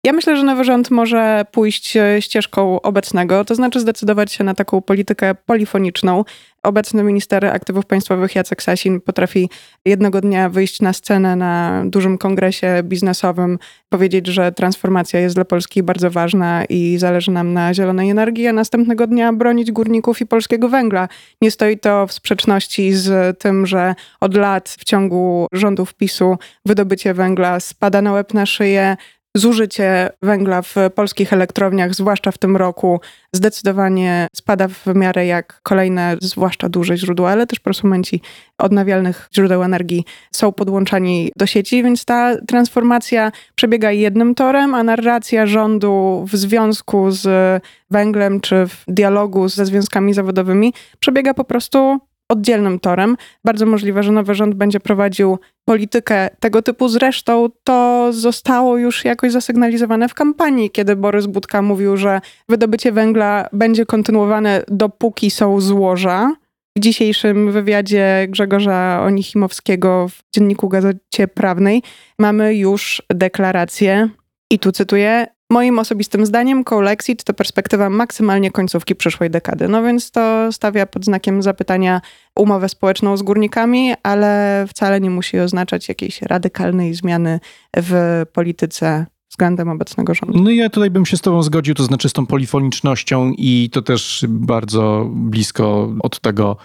Ja 0.04 0.12
myślę, 0.12 0.36
że 0.36 0.42
nowy 0.42 0.64
rząd 0.64 0.90
może 0.90 1.44
pójść 1.52 1.96
e, 1.96 2.22
ścieżką 2.22 2.80
obecnego, 2.80 3.44
to 3.44 3.54
znaczy 3.54 3.80
zdecydować 3.80 4.32
się 4.32 4.44
na 4.44 4.54
taką 4.54 4.80
politykę 4.80 5.34
polifoniczną. 5.34 6.24
Obecny 6.62 7.02
minister 7.02 7.46
aktywów 7.46 7.86
państwowych 7.86 8.34
Jacek 8.34 8.62
Sasin 8.62 9.00
potrafi 9.00 9.50
jednego 9.84 10.20
dnia 10.20 10.48
wyjść 10.48 10.80
na 10.80 10.92
scenę 10.92 11.36
na 11.36 11.82
dużym 11.86 12.18
kongresie 12.18 12.82
biznesowym, 12.84 13.58
powiedzieć, 13.88 14.26
że 14.26 14.52
transformacja 14.52 15.20
jest 15.20 15.34
dla 15.34 15.44
Polski 15.44 15.82
bardzo 15.82 16.10
ważna 16.10 16.64
i 16.64 16.98
zależy 16.98 17.30
nam 17.30 17.52
na 17.52 17.74
zielonej 17.74 18.10
energii, 18.10 18.46
a 18.46 18.52
następnego 18.52 19.06
dnia 19.06 19.32
bronić 19.32 19.72
górników 19.72 20.20
i 20.20 20.26
polskiego 20.26 20.68
węgla. 20.68 21.08
Nie 21.42 21.50
stoi 21.50 21.78
to 21.78 22.06
w 22.06 22.12
sprzeczności 22.12 22.92
z 22.92 23.38
tym, 23.38 23.66
że 23.66 23.94
od 24.20 24.34
lat 24.34 24.68
w 24.68 24.84
ciągu 24.84 25.46
rządów 25.52 25.94
PiSu 25.94 26.38
wydobycie 26.66 27.14
węgla 27.14 27.60
spada 27.60 28.02
na 28.02 28.12
łeb 28.12 28.34
na 28.34 28.46
szyję, 28.46 28.96
zużycie 29.36 30.10
węgla 30.22 30.62
w 30.62 30.74
polskich 30.94 31.32
elektrowniach, 31.32 31.94
zwłaszcza 31.94 32.30
w 32.30 32.38
tym 32.38 32.56
roku, 32.56 33.00
zdecydowanie 33.32 34.26
spada 34.36 34.68
w 34.68 34.86
miarę 34.94 35.26
jak 35.26 35.60
kolejne, 35.62 36.16
zwłaszcza 36.20 36.68
duże 36.68 36.96
źródła, 36.96 37.30
ale 37.30 37.46
też 37.46 37.60
prosumenci 37.60 38.20
odnawialnych 38.58 39.28
źródeł 39.34 39.62
energii 39.62 40.04
są 40.32 40.52
podłączani 40.52 41.32
do 41.36 41.46
sieci, 41.46 41.82
więc 41.82 42.04
ta 42.04 42.36
transformacja 42.48 43.32
przebiega 43.54 43.92
jednym 43.92 44.34
torem, 44.34 44.74
a 44.74 44.82
narracja 44.82 45.46
rządu 45.46 46.24
w 46.28 46.36
związku 46.36 47.10
z 47.10 47.62
węglem 47.90 48.40
czy 48.40 48.66
w 48.66 48.84
dialogu 48.88 49.48
ze 49.48 49.66
związkami 49.66 50.14
zawodowymi 50.14 50.74
przebiega 51.00 51.34
po 51.34 51.44
prostu 51.44 52.00
oddzielnym 52.32 52.80
torem. 52.80 53.16
Bardzo 53.44 53.66
możliwe, 53.66 54.02
że 54.02 54.12
nowy 54.12 54.34
rząd 54.34 54.54
będzie 54.54 54.80
prowadził 54.80 55.38
politykę 55.64 56.30
tego 56.40 56.62
typu. 56.62 56.88
Zresztą 56.88 57.48
to 57.64 58.08
zostało 58.12 58.78
już 58.78 59.04
jakoś 59.04 59.32
zasygnalizowane 59.32 60.08
w 60.08 60.14
kampanii, 60.14 60.70
kiedy 60.70 60.96
Borys 60.96 61.26
Budka 61.26 61.62
mówił, 61.62 61.96
że 61.96 62.20
wydobycie 62.48 62.92
węgla 62.92 63.48
będzie 63.52 63.86
kontynuowane 63.86 64.62
dopóki 64.68 65.30
są 65.30 65.60
złoża. 65.60 66.32
w 66.76 66.80
dzisiejszym 66.80 67.52
wywiadzie 67.52 68.26
Grzegorza 68.28 69.02
Onichimowskiego 69.06 70.08
w 70.08 70.22
dzienniku 70.34 70.68
Gazecie 70.68 71.28
Prawnej 71.28 71.82
mamy 72.18 72.54
już 72.54 73.02
deklarację 73.10 74.08
i 74.50 74.58
tu 74.58 74.72
cytuję, 74.72 75.26
Moim 75.52 75.78
osobistym 75.78 76.26
zdaniem 76.26 76.64
Coalexit 76.64 77.24
to 77.24 77.34
perspektywa 77.34 77.90
maksymalnie 77.90 78.50
końcówki 78.50 78.94
przyszłej 78.94 79.30
dekady. 79.30 79.68
No 79.68 79.82
więc 79.82 80.10
to 80.10 80.52
stawia 80.52 80.86
pod 80.86 81.04
znakiem 81.04 81.42
zapytania 81.42 82.00
umowę 82.36 82.68
społeczną 82.68 83.16
z 83.16 83.22
górnikami, 83.22 83.94
ale 84.02 84.64
wcale 84.68 85.00
nie 85.00 85.10
musi 85.10 85.38
oznaczać 85.38 85.88
jakiejś 85.88 86.22
radykalnej 86.22 86.94
zmiany 86.94 87.40
w 87.76 88.22
polityce 88.32 89.06
względem 89.30 89.68
obecnego 89.68 90.14
rządu. 90.14 90.42
No 90.42 90.50
ja 90.50 90.70
tutaj 90.70 90.90
bym 90.90 91.06
się 91.06 91.16
z 91.16 91.20
tobą 91.20 91.42
zgodził, 91.42 91.74
to 91.74 91.82
znaczy 91.82 92.08
z 92.08 92.12
tą 92.12 92.26
polifonicznością 92.26 93.32
i 93.38 93.70
to 93.72 93.82
też 93.82 94.24
bardzo 94.28 95.10
blisko 95.10 95.92
od 96.00 96.20
tego 96.20 96.56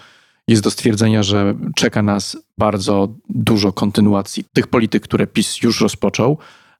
jest 0.47 0.63
do 0.63 0.71
stwierdzenia, 0.71 1.23
że 1.23 1.55
czeka 1.75 2.01
nas 2.01 2.37
bardzo 2.57 3.07
dużo 3.29 3.71
kontynuacji 3.71 4.43
tych 4.53 4.67
polityk, 4.67 5.03
które 5.03 5.27
PiS 5.27 5.63
już 5.63 5.81
rozpoczął, 5.81 6.37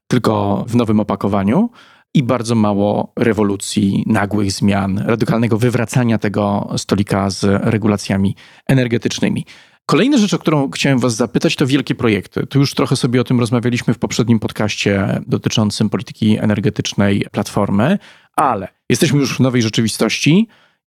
tylko 0.07 0.65
w 0.67 0.75
nowym 0.75 0.99
opakowaniu 0.99 1.69
i 2.13 2.23
bardzo 2.23 2.55
mało 2.55 3.13
rewolucji, 3.15 4.03
nagłych 4.07 4.51
zmian, 4.51 4.97
radykalnego 4.97 5.57
wywracania 5.57 6.17
tego 6.17 6.73
stolika 6.77 7.29
z 7.29 7.43
regulacjami 7.63 8.35
energetycznymi. 8.67 9.45
Kolejna 9.85 10.17
rzecz, 10.17 10.33
o 10.33 10.39
którą 10.39 10.71
chciałem 10.71 10.99
Was 10.99 11.15
zapytać, 11.15 11.55
to 11.55 11.67
wielkie 11.67 11.95
projekty. 11.95 12.47
Tu 12.47 12.59
już 12.59 12.73
trochę 12.73 12.95
sobie 12.95 13.21
o 13.21 13.23
tym 13.23 13.39
rozmawialiśmy 13.39 13.93
w 13.93 13.99
poprzednim 13.99 14.39
podcaście 14.39 15.21
dotyczącym 15.27 15.89
polityki 15.89 16.37
energetycznej 16.37 17.25
Platformy, 17.31 17.99
ale 18.35 18.67
jesteśmy 18.89 19.19
już 19.19 19.37
w 19.37 19.39
nowej 19.39 19.61
rzeczywistości 19.61 20.47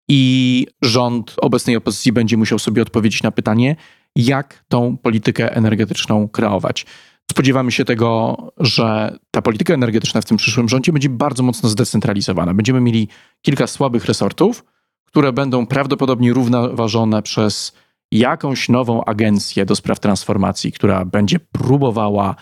i 0.09 0.67
rząd 0.83 1.35
obecnej 1.37 1.77
opozycji 1.77 2.13
będzie 2.13 2.37
musiał 2.37 2.59
sobie 2.59 2.83
odpowiedzieć 2.83 3.23
na 3.23 3.31
pytanie, 3.31 3.77
jak 4.17 4.65
tą 4.69 4.97
politykę 4.97 5.57
energetyczną 5.57 6.29
kreować. 6.29 6.87
Spodziewamy 7.31 7.73
się 7.73 7.85
tego, 7.85 8.37
że 8.57 9.19
ta 9.31 9.43
polityka 9.43 9.75
energetyczna 9.75 10.21
w 10.21 10.25
tym 10.25 10.37
przyszłym 10.37 10.69
rządzie 10.69 10.93
będzie 10.93 11.09
bardzo 11.09 11.43
mocno 11.43 11.69
zdecentralizowana. 11.69 12.55
Będziemy 12.55 12.81
mieli 12.81 13.09
kilka 13.43 13.67
słabych 13.67 14.05
resortów, 14.05 14.65
które 15.05 15.33
będą 15.33 15.67
prawdopodobnie 15.67 16.33
równoważone 16.33 17.23
przez 17.23 17.73
jakąś 18.13 18.69
nową 18.69 19.05
agencję 19.05 19.67
do 19.67 19.77
spraw 19.77 20.01
transformacji, 20.01 20.73
która 20.73 21.05
będzie 21.05 21.41
próbowała 21.41 22.35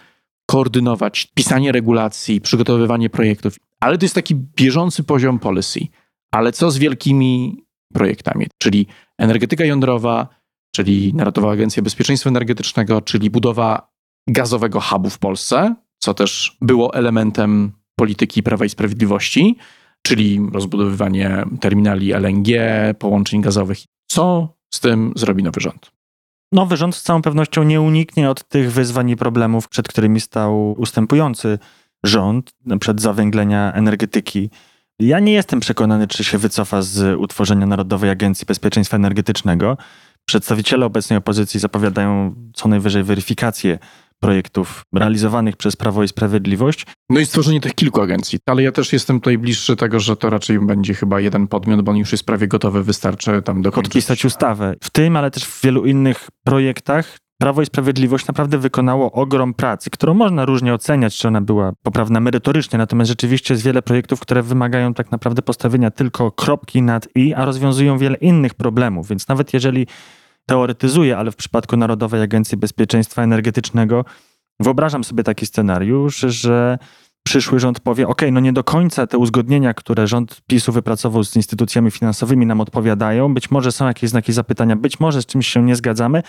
koordynować 0.46 1.32
pisanie 1.34 1.72
regulacji, 1.72 2.40
przygotowywanie 2.40 3.10
projektów. 3.10 3.56
Ale 3.80 3.98
to 3.98 4.04
jest 4.04 4.14
taki 4.14 4.34
bieżący 4.34 5.04
poziom 5.04 5.38
policy. 5.38 5.80
Ale 6.30 6.52
co 6.52 6.70
z 6.70 6.78
wielkimi 6.78 7.64
projektami, 7.92 8.46
czyli 8.58 8.86
energetyka 9.18 9.64
jądrowa, 9.64 10.28
czyli 10.74 11.14
Narodowa 11.14 11.50
Agencja 11.50 11.82
Bezpieczeństwa 11.82 12.30
Energetycznego, 12.30 13.00
czyli 13.00 13.30
budowa 13.30 13.95
gazowego 14.28 14.80
hubu 14.80 15.10
w 15.10 15.18
Polsce, 15.18 15.74
co 15.98 16.14
też 16.14 16.56
było 16.60 16.94
elementem 16.94 17.72
polityki 17.96 18.42
Prawa 18.42 18.64
i 18.64 18.68
Sprawiedliwości, 18.68 19.56
czyli 20.02 20.40
rozbudowywanie 20.52 21.44
terminali 21.60 22.12
LNG, 22.12 22.48
połączeń 22.98 23.40
gazowych. 23.40 23.78
Co 24.06 24.48
z 24.74 24.80
tym 24.80 25.12
zrobi 25.16 25.42
nowy 25.42 25.60
rząd? 25.60 25.92
Nowy 26.52 26.76
rząd 26.76 26.96
z 26.96 27.02
całą 27.02 27.22
pewnością 27.22 27.62
nie 27.62 27.80
uniknie 27.80 28.30
od 28.30 28.48
tych 28.48 28.72
wyzwań 28.72 29.10
i 29.10 29.16
problemów, 29.16 29.68
przed 29.68 29.88
którymi 29.88 30.20
stał 30.20 30.72
ustępujący 30.72 31.58
rząd, 32.04 32.54
przed 32.80 33.00
zawęglenia 33.00 33.72
energetyki. 33.72 34.50
Ja 34.98 35.20
nie 35.20 35.32
jestem 35.32 35.60
przekonany, 35.60 36.08
czy 36.08 36.24
się 36.24 36.38
wycofa 36.38 36.82
z 36.82 37.18
utworzenia 37.20 37.66
Narodowej 37.66 38.10
Agencji 38.10 38.46
Bezpieczeństwa 38.46 38.96
Energetycznego. 38.96 39.76
Przedstawiciele 40.24 40.86
obecnej 40.86 41.16
opozycji 41.16 41.60
zapowiadają 41.60 42.34
co 42.54 42.68
najwyżej 42.68 43.02
weryfikację 43.02 43.78
projektów 44.20 44.82
realizowanych 44.94 45.56
przez 45.56 45.76
Prawo 45.76 46.02
i 46.02 46.08
Sprawiedliwość. 46.08 46.86
No 47.10 47.20
i 47.20 47.26
stworzenie 47.26 47.60
tych 47.60 47.74
kilku 47.74 48.00
agencji, 48.00 48.38
ale 48.46 48.62
ja 48.62 48.72
też 48.72 48.92
jestem 48.92 49.20
tutaj 49.20 49.38
bliższy 49.38 49.76
tego, 49.76 50.00
że 50.00 50.16
to 50.16 50.30
raczej 50.30 50.58
będzie 50.58 50.94
chyba 50.94 51.20
jeden 51.20 51.48
podmiot, 51.48 51.82
bo 51.82 51.90
on 51.90 51.96
już 51.96 52.12
jest 52.12 52.26
prawie 52.26 52.48
gotowy, 52.48 52.82
wystarczy 52.82 53.42
tam 53.42 53.62
dokończyć. 53.62 53.92
Podpisać 53.92 54.24
ustawę. 54.24 54.74
W 54.82 54.90
tym, 54.90 55.16
ale 55.16 55.30
też 55.30 55.44
w 55.44 55.62
wielu 55.62 55.86
innych 55.86 56.28
projektach 56.44 57.18
Prawo 57.38 57.62
i 57.62 57.66
Sprawiedliwość 57.66 58.26
naprawdę 58.26 58.58
wykonało 58.58 59.12
ogrom 59.12 59.54
pracy, 59.54 59.90
którą 59.90 60.14
można 60.14 60.44
różnie 60.44 60.74
oceniać, 60.74 61.16
czy 61.16 61.28
ona 61.28 61.40
była 61.40 61.72
poprawna 61.82 62.20
merytorycznie, 62.20 62.78
natomiast 62.78 63.08
rzeczywiście 63.08 63.54
jest 63.54 63.64
wiele 63.64 63.82
projektów, 63.82 64.20
które 64.20 64.42
wymagają 64.42 64.94
tak 64.94 65.10
naprawdę 65.10 65.42
postawienia 65.42 65.90
tylko 65.90 66.30
kropki 66.30 66.82
nad 66.82 67.08
i, 67.14 67.34
a 67.34 67.44
rozwiązują 67.44 67.98
wiele 67.98 68.16
innych 68.16 68.54
problemów, 68.54 69.08
więc 69.08 69.28
nawet 69.28 69.54
jeżeli 69.54 69.86
teoretyzuję, 70.46 71.18
ale 71.18 71.30
w 71.30 71.36
przypadku 71.36 71.76
Narodowej 71.76 72.22
Agencji 72.22 72.58
Bezpieczeństwa 72.58 73.22
Energetycznego 73.22 74.04
wyobrażam 74.60 75.04
sobie 75.04 75.22
taki 75.22 75.46
scenariusz, 75.46 76.16
że 76.18 76.78
przyszły 77.22 77.60
rząd 77.60 77.80
powie: 77.80 78.08
OK, 78.08 78.22
no 78.32 78.40
nie 78.40 78.52
do 78.52 78.64
końca 78.64 79.06
te 79.06 79.18
uzgodnienia, 79.18 79.74
które 79.74 80.06
rząd 80.06 80.40
PiSu 80.46 80.72
wypracował 80.72 81.24
z 81.24 81.36
instytucjami 81.36 81.90
finansowymi, 81.90 82.46
nam 82.46 82.60
odpowiadają. 82.60 83.34
Być 83.34 83.50
może 83.50 83.72
są 83.72 83.86
jakieś 83.86 84.10
znaki 84.10 84.32
zapytania, 84.32 84.76
być 84.76 85.00
może 85.00 85.22
z 85.22 85.26
czymś 85.26 85.46
się 85.46 85.62
nie 85.62 85.76
zgadzamy, 85.76 86.22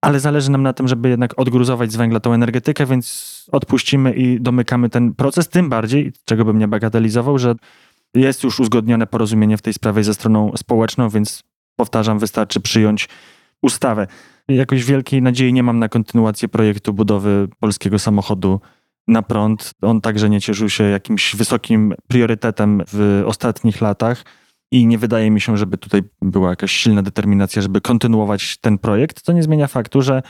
ale 0.00 0.20
zależy 0.20 0.50
nam 0.50 0.62
na 0.62 0.72
tym, 0.72 0.88
żeby 0.88 1.08
jednak 1.08 1.38
odgruzować 1.38 1.92
z 1.92 1.96
węgla 1.96 2.20
tą 2.20 2.32
energetykę, 2.32 2.86
więc 2.86 3.46
odpuścimy 3.52 4.12
i 4.12 4.40
domykamy 4.40 4.90
ten 4.90 5.14
proces. 5.14 5.48
Tym 5.48 5.68
bardziej, 5.68 6.12
czego 6.24 6.44
bym 6.44 6.58
nie 6.58 6.68
bagatelizował, 6.68 7.38
że 7.38 7.54
jest 8.14 8.44
już 8.44 8.60
uzgodnione 8.60 9.06
porozumienie 9.06 9.56
w 9.56 9.62
tej 9.62 9.72
sprawie 9.72 10.04
ze 10.04 10.14
stroną 10.14 10.52
społeczną, 10.56 11.08
więc 11.08 11.42
powtarzam, 11.76 12.18
wystarczy 12.18 12.60
przyjąć 12.60 13.08
ustawę. 13.62 14.06
Jakoś 14.48 14.84
wielkiej 14.84 15.22
nadziei 15.22 15.52
nie 15.52 15.62
mam 15.62 15.78
na 15.78 15.88
kontynuację 15.88 16.48
projektu 16.48 16.92
budowy 16.92 17.48
polskiego 17.60 17.98
samochodu 17.98 18.60
na 19.08 19.22
prąd. 19.22 19.72
On 19.82 20.00
także 20.00 20.30
nie 20.30 20.40
cieszył 20.40 20.68
się 20.70 20.84
jakimś 20.84 21.36
wysokim 21.36 21.94
priorytetem 22.08 22.82
w 22.92 23.22
ostatnich 23.26 23.80
latach 23.80 24.24
i 24.70 24.86
nie 24.86 24.98
wydaje 24.98 25.30
mi 25.30 25.40
się, 25.40 25.56
żeby 25.56 25.78
tutaj 25.78 26.02
była 26.22 26.50
jakaś 26.50 26.72
silna 26.72 27.02
determinacja, 27.02 27.62
żeby 27.62 27.80
kontynuować 27.80 28.58
ten 28.58 28.78
projekt. 28.78 29.22
To 29.22 29.32
nie 29.32 29.42
zmienia 29.42 29.66
faktu, 29.66 30.02
że 30.02 30.22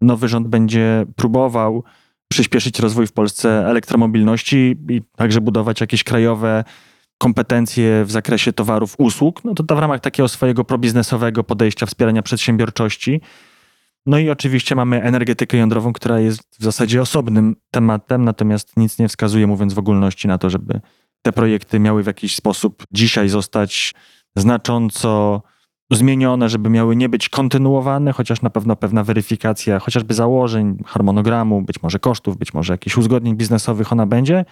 nowy 0.00 0.28
rząd 0.28 0.48
będzie 0.48 1.06
próbował 1.16 1.84
przyspieszyć 2.28 2.80
rozwój 2.80 3.06
w 3.06 3.12
Polsce 3.12 3.66
elektromobilności 3.66 4.76
i 4.88 5.02
także 5.16 5.40
budować 5.40 5.80
jakieś 5.80 6.04
krajowe 6.04 6.64
kompetencje 7.18 8.04
w 8.04 8.10
zakresie 8.10 8.52
towarów, 8.52 8.94
usług, 8.98 9.44
no 9.44 9.54
to, 9.54 9.62
to 9.62 9.76
w 9.76 9.78
ramach 9.78 10.00
takiego 10.00 10.28
swojego 10.28 10.64
probiznesowego 10.64 11.44
podejścia 11.44 11.86
wspierania 11.86 12.22
przedsiębiorczości. 12.22 13.20
No 14.06 14.18
i 14.18 14.30
oczywiście 14.30 14.74
mamy 14.74 15.02
energetykę 15.02 15.56
jądrową, 15.56 15.92
która 15.92 16.20
jest 16.20 16.42
w 16.58 16.62
zasadzie 16.64 17.02
osobnym 17.02 17.56
tematem, 17.70 18.24
natomiast 18.24 18.76
nic 18.76 18.98
nie 18.98 19.08
wskazuje, 19.08 19.46
mówiąc 19.46 19.74
w 19.74 19.78
ogólności, 19.78 20.28
na 20.28 20.38
to, 20.38 20.50
żeby 20.50 20.80
te 21.22 21.32
projekty 21.32 21.80
miały 21.80 22.02
w 22.02 22.06
jakiś 22.06 22.36
sposób 22.36 22.84
dzisiaj 22.92 23.28
zostać 23.28 23.94
znacząco 24.36 25.42
zmienione, 25.90 26.48
żeby 26.48 26.70
miały 26.70 26.96
nie 26.96 27.08
być 27.08 27.28
kontynuowane, 27.28 28.12
chociaż 28.12 28.42
na 28.42 28.50
pewno 28.50 28.76
pewna 28.76 29.04
weryfikacja 29.04 29.78
chociażby 29.78 30.14
założeń, 30.14 30.78
harmonogramu, 30.86 31.62
być 31.62 31.82
może 31.82 31.98
kosztów, 31.98 32.36
być 32.36 32.54
może 32.54 32.72
jakichś 32.74 32.96
uzgodnień 32.96 33.36
biznesowych 33.36 33.92
ona 33.92 34.06
będzie. 34.06 34.44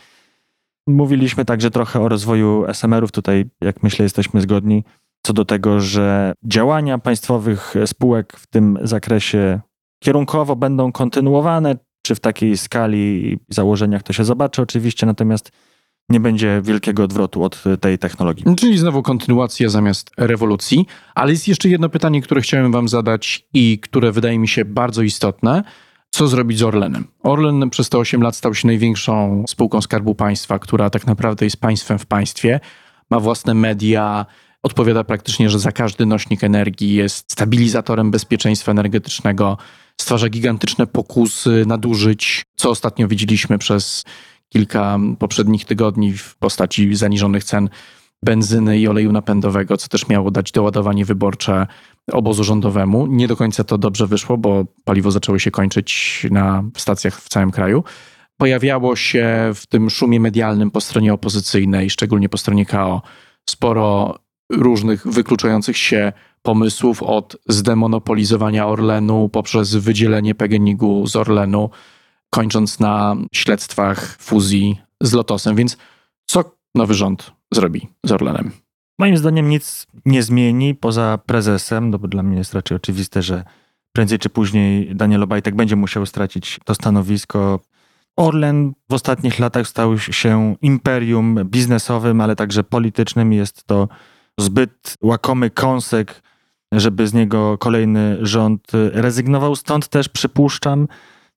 Mówiliśmy 0.87 1.45
także 1.45 1.71
trochę 1.71 2.01
o 2.01 2.09
rozwoju 2.09 2.65
SMR-ów. 2.69 3.13
Tutaj, 3.13 3.45
jak 3.61 3.83
myślę, 3.83 4.03
jesteśmy 4.03 4.41
zgodni 4.41 4.85
co 5.23 5.33
do 5.33 5.45
tego, 5.45 5.81
że 5.81 6.33
działania 6.45 6.99
państwowych 6.99 7.75
spółek 7.87 8.33
w 8.37 8.47
tym 8.47 8.79
zakresie 8.83 9.61
kierunkowo 10.05 10.57
będą 10.57 10.93
kontynuowane, 10.93 11.77
czy 12.03 12.15
w 12.15 12.21
takiej 12.21 12.57
skali 12.57 13.33
i 13.33 13.39
założeniach 13.49 14.03
to 14.03 14.13
się 14.13 14.25
zobaczy 14.25 14.63
oczywiście, 14.63 15.07
natomiast 15.07 15.53
nie 16.09 16.21
będzie 16.21 16.61
wielkiego 16.65 17.05
odwrotu 17.05 17.43
od 17.43 17.65
tej 17.81 17.99
technologii. 17.99 18.45
Czyli 18.57 18.79
znowu 18.79 19.03
kontynuacja 19.03 19.69
zamiast 19.69 20.11
rewolucji. 20.17 20.87
Ale 21.15 21.31
jest 21.31 21.49
jeszcze 21.49 21.69
jedno 21.69 21.89
pytanie, 21.89 22.23
które 22.23 22.41
chciałem 22.41 22.73
Wam 22.73 22.89
zadać 22.89 23.49
i 23.55 23.79
które 23.79 24.13
wydaje 24.13 24.39
mi 24.39 24.49
się 24.49 24.65
bardzo 24.65 25.03
istotne 25.03 25.63
co 26.17 26.29
zrobić 26.29 26.59
z 26.59 26.63
Orlenem. 26.63 27.05
Orlen 27.23 27.71
przez 27.71 27.89
te 27.89 27.99
8 27.99 28.23
lat 28.23 28.37
stał 28.37 28.55
się 28.55 28.67
największą 28.67 29.45
spółką 29.49 29.83
Skarbu 29.83 30.15
Państwa, 30.15 30.59
która 30.59 30.91
tak 30.91 31.07
naprawdę 31.07 31.47
jest 31.47 31.57
państwem 31.57 31.99
w 31.99 32.07
państwie, 32.07 32.61
ma 33.11 33.21
własne 33.21 33.55
media, 33.55 34.27
odpowiada 34.63 35.05
praktycznie, 35.05 35.51
że 35.51 35.59
za 35.59 35.73
każdy 35.73 36.07
nośnik 36.07 36.45
energii 36.45 36.95
jest 36.95 37.33
stabilizatorem 37.33 38.11
bezpieczeństwa 38.11 38.73
energetycznego, 38.73 39.59
stwarza 40.01 40.29
gigantyczne 40.29 40.87
pokusy 40.87 41.65
nadużyć, 41.67 42.43
co 42.57 42.71
ostatnio 42.71 43.09
widzieliśmy 43.09 43.59
przez 43.59 44.05
kilka 44.49 44.99
poprzednich 45.19 45.65
tygodni 45.65 46.13
w 46.13 46.37
postaci 46.37 46.95
zaniżonych 46.95 47.45
cen 47.45 47.69
benzyny 48.25 48.79
i 48.79 48.89
oleju 48.89 49.13
napędowego, 49.13 49.77
co 49.77 49.89
też 49.89 50.09
miało 50.09 50.31
dać 50.31 50.53
doładowanie 50.53 51.05
wyborcze 51.05 51.67
obozu 52.13 52.45
rządowemu. 52.45 53.07
Nie 53.07 53.29
do 53.29 53.37
końca 53.37 53.65
to 53.65 53.79
dobrze 53.79 54.07
wyszło, 54.07 54.39
bo 54.39 54.65
paliwo 54.85 55.11
zaczęło 55.11 55.39
się 55.39 55.51
kończyć 55.51 56.27
na 56.31 56.65
stacjach 56.77 57.21
w 57.21 57.29
całym 57.29 57.51
kraju. 57.51 57.85
Pojawiało 58.37 58.97
się 58.97 59.51
w 59.55 59.67
tym 59.67 59.91
szumie 59.91 60.21
medialnym 60.21 60.71
po 60.71 60.81
stronie 60.81 61.15
opozycyjnej, 61.15 61.91
szczególnie 61.91 62.29
po 62.29 62.39
stronie 62.39 62.67
KO, 62.67 63.03
sporo 63.51 64.15
różnych 64.51 65.07
wykluczających 65.07 65.77
się 65.77 66.13
pomysłów 66.43 67.03
od 67.03 67.37
zdemonopolizowania 67.49 68.67
Orlenu 68.67 69.29
poprzez 69.29 69.75
wydzielenie 69.75 70.35
PGNiG-u 70.35 71.07
z 71.07 71.17
Orlenu, 71.17 71.71
kończąc 72.31 72.81
na 72.81 73.17
śledztwach 73.35 74.17
fuzji 74.21 74.81
z 75.01 75.13
Lotosem. 75.13 75.57
Więc 75.57 75.77
co 76.27 76.45
nowy 76.75 76.95
rząd 76.95 77.33
zrobi 77.55 77.89
z 78.05 78.13
Orlenem? 78.13 78.51
Moim 78.99 79.17
zdaniem 79.17 79.49
nic 79.49 79.87
nie 80.05 80.23
zmieni 80.23 80.75
poza 80.75 81.19
prezesem, 81.27 81.91
no 81.91 81.99
bo 81.99 82.09
dla 82.09 82.23
mnie 82.23 82.39
jest 82.39 82.55
raczej 82.55 82.77
oczywiste, 82.77 83.23
że 83.23 83.45
prędzej 83.93 84.19
czy 84.19 84.29
później 84.29 84.97
Daniel 84.97 85.23
Obajtek 85.23 85.55
będzie 85.55 85.77
musiał 85.77 86.07
stracić 86.07 86.61
to 86.65 86.75
stanowisko. 86.75 87.61
Orlen 88.17 88.73
w 88.91 88.95
ostatnich 88.95 89.39
latach 89.39 89.67
stał 89.67 89.99
się 89.99 90.57
imperium 90.63 91.39
biznesowym, 91.45 92.21
ale 92.21 92.37
także 92.37 92.65
politycznym. 92.65 93.33
Jest 93.33 93.65
to 93.65 93.89
zbyt 94.41 94.95
łakomy 95.03 95.51
kąsek, 95.51 96.23
żeby 96.73 97.07
z 97.07 97.15
niego 97.15 97.59
kolejny 97.59 98.19
rząd 98.21 98.73
rezygnował. 98.93 99.57
Stąd 99.57 99.89
też 99.89 100.09
przypuszczam, 100.09 100.89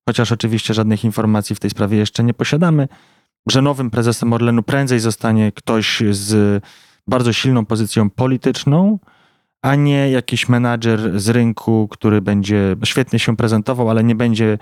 chociaż 0.10 0.32
oczywiście 0.32 0.74
żadnych 0.74 1.04
informacji 1.04 1.56
w 1.56 1.60
tej 1.60 1.70
sprawie 1.70 1.98
jeszcze 1.98 2.24
nie 2.24 2.34
posiadamy, 2.34 2.88
że 3.50 3.62
nowym 3.62 3.90
prezesem 3.90 4.34
Orlenu 4.34 4.64
prędzej 4.64 5.00
zostanie 5.00 5.52
ktoś 5.52 6.04
z 6.12 6.64
bardzo 7.08 7.34
silną 7.34 7.66
pozycją 7.66 8.10
polityczną, 8.10 9.00
a 9.62 9.76
nie 9.76 10.12
jakiś 10.12 10.50
menadżer 10.50 11.20
z 11.20 11.30
rynku, 11.30 11.88
który 11.92 12.22
będzie 12.22 12.76
świetnie 12.86 13.20
się 13.20 13.38
prezentował, 13.38 13.90
ale 13.90 14.04
nie 14.04 14.16
będzie 14.16 14.58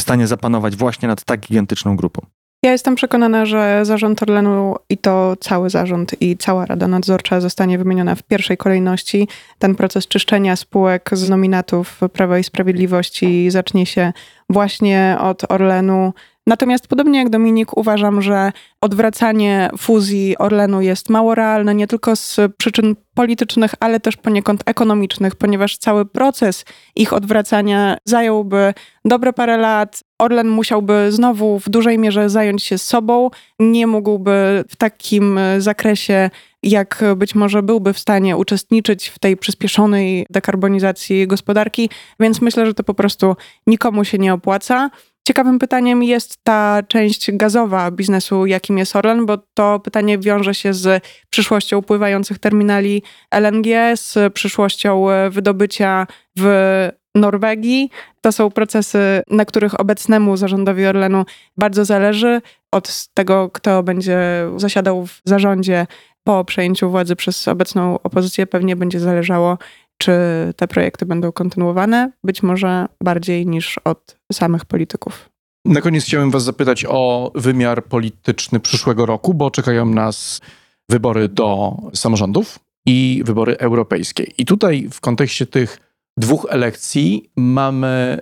w 0.00 0.02
stanie 0.02 0.26
zapanować 0.26 0.76
właśnie 0.76 1.08
nad 1.08 1.24
tak 1.24 1.40
gigantyczną 1.40 1.96
grupą. 1.96 2.26
Ja 2.62 2.72
jestem 2.72 2.94
przekonana, 2.94 3.46
że 3.46 3.80
zarząd 3.82 4.22
Orlenu 4.22 4.76
i 4.88 4.98
to 4.98 5.36
cały 5.40 5.70
zarząd 5.70 6.22
i 6.22 6.36
cała 6.36 6.66
Rada 6.66 6.88
Nadzorcza 6.88 7.40
zostanie 7.40 7.78
wymieniona 7.78 8.14
w 8.14 8.22
pierwszej 8.22 8.56
kolejności. 8.56 9.28
Ten 9.58 9.74
proces 9.74 10.08
czyszczenia 10.08 10.56
spółek 10.56 11.10
z 11.12 11.28
nominatów 11.28 12.00
Prawa 12.12 12.38
i 12.38 12.44
Sprawiedliwości 12.44 13.50
zacznie 13.50 13.86
się 13.86 14.12
właśnie 14.50 15.16
od 15.20 15.52
Orlenu. 15.52 16.12
Natomiast 16.46 16.88
podobnie 16.88 17.18
jak 17.18 17.28
Dominik, 17.30 17.76
uważam, 17.76 18.22
że 18.22 18.52
odwracanie 18.80 19.70
fuzji 19.78 20.38
Orlenu 20.38 20.80
jest 20.80 21.10
mało 21.10 21.34
realne, 21.34 21.74
nie 21.74 21.86
tylko 21.86 22.16
z 22.16 22.36
przyczyn 22.58 22.96
politycznych, 23.14 23.74
ale 23.80 24.00
też 24.00 24.16
poniekąd 24.16 24.62
ekonomicznych, 24.66 25.36
ponieważ 25.36 25.78
cały 25.78 26.06
proces 26.06 26.64
ich 26.96 27.12
odwracania 27.12 27.96
zająłby 28.04 28.74
dobre 29.04 29.32
parę 29.32 29.56
lat. 29.56 30.00
Orlen 30.18 30.48
musiałby 30.48 31.12
znowu 31.12 31.58
w 31.58 31.68
dużej 31.68 31.98
mierze 31.98 32.30
zająć 32.30 32.62
się 32.62 32.78
sobą, 32.78 33.30
nie 33.58 33.86
mógłby 33.86 34.64
w 34.68 34.76
takim 34.76 35.40
zakresie 35.58 36.30
jak 36.62 37.04
być 37.16 37.34
może 37.34 37.62
byłby 37.62 37.92
w 37.92 37.98
stanie 37.98 38.36
uczestniczyć 38.36 39.08
w 39.08 39.18
tej 39.18 39.36
przyspieszonej 39.36 40.26
dekarbonizacji 40.30 41.26
gospodarki, 41.26 41.90
więc 42.20 42.40
myślę, 42.40 42.66
że 42.66 42.74
to 42.74 42.84
po 42.84 42.94
prostu 42.94 43.36
nikomu 43.66 44.04
się 44.04 44.18
nie 44.18 44.34
opłaca. 44.34 44.90
Ciekawym 45.28 45.58
pytaniem 45.58 46.02
jest 46.02 46.38
ta 46.44 46.82
część 46.88 47.32
gazowa 47.32 47.90
biznesu, 47.90 48.46
jakim 48.46 48.78
jest 48.78 48.96
Orlen, 48.96 49.26
bo 49.26 49.38
to 49.54 49.80
pytanie 49.80 50.18
wiąże 50.18 50.54
się 50.54 50.74
z 50.74 51.04
przyszłością 51.30 51.82
pływających 51.82 52.38
terminali 52.38 53.02
LNG, 53.30 53.96
z 53.96 54.32
przyszłością 54.32 55.06
wydobycia 55.30 56.06
w 56.38 56.88
Norwegii. 57.14 57.90
To 58.20 58.32
są 58.32 58.50
procesy, 58.50 59.22
na 59.30 59.44
których 59.44 59.80
obecnemu 59.80 60.36
zarządowi 60.36 60.86
Orlenu 60.86 61.24
bardzo 61.56 61.84
zależy. 61.84 62.40
Od 62.72 63.06
tego, 63.14 63.50
kto 63.50 63.82
będzie 63.82 64.18
zasiadał 64.56 65.06
w 65.06 65.20
zarządzie 65.24 65.86
po 66.24 66.44
przejęciu 66.44 66.90
władzy 66.90 67.16
przez 67.16 67.48
obecną 67.48 68.02
opozycję, 68.02 68.46
pewnie 68.46 68.76
będzie 68.76 69.00
zależało, 69.00 69.58
czy 70.00 70.12
te 70.56 70.68
projekty 70.68 71.06
będą 71.06 71.32
kontynuowane, 71.32 72.12
być 72.24 72.42
może 72.42 72.86
bardziej 73.04 73.46
niż 73.46 73.78
od 73.84 74.16
samych 74.32 74.64
polityków. 74.64 75.30
Na 75.64 75.80
koniec 75.80 76.04
chciałem 76.04 76.30
Was 76.30 76.44
zapytać 76.44 76.84
o 76.88 77.32
wymiar 77.34 77.84
polityczny 77.84 78.60
przyszłego 78.60 79.06
roku, 79.06 79.34
bo 79.34 79.50
czekają 79.50 79.86
nas 79.86 80.40
wybory 80.88 81.28
do 81.28 81.76
samorządów 81.94 82.58
i 82.86 83.22
wybory 83.24 83.58
europejskie. 83.58 84.24
I 84.38 84.44
tutaj 84.44 84.88
w 84.92 85.00
kontekście 85.00 85.46
tych 85.46 85.78
dwóch 86.16 86.46
elekcji 86.50 87.30
mamy 87.36 88.18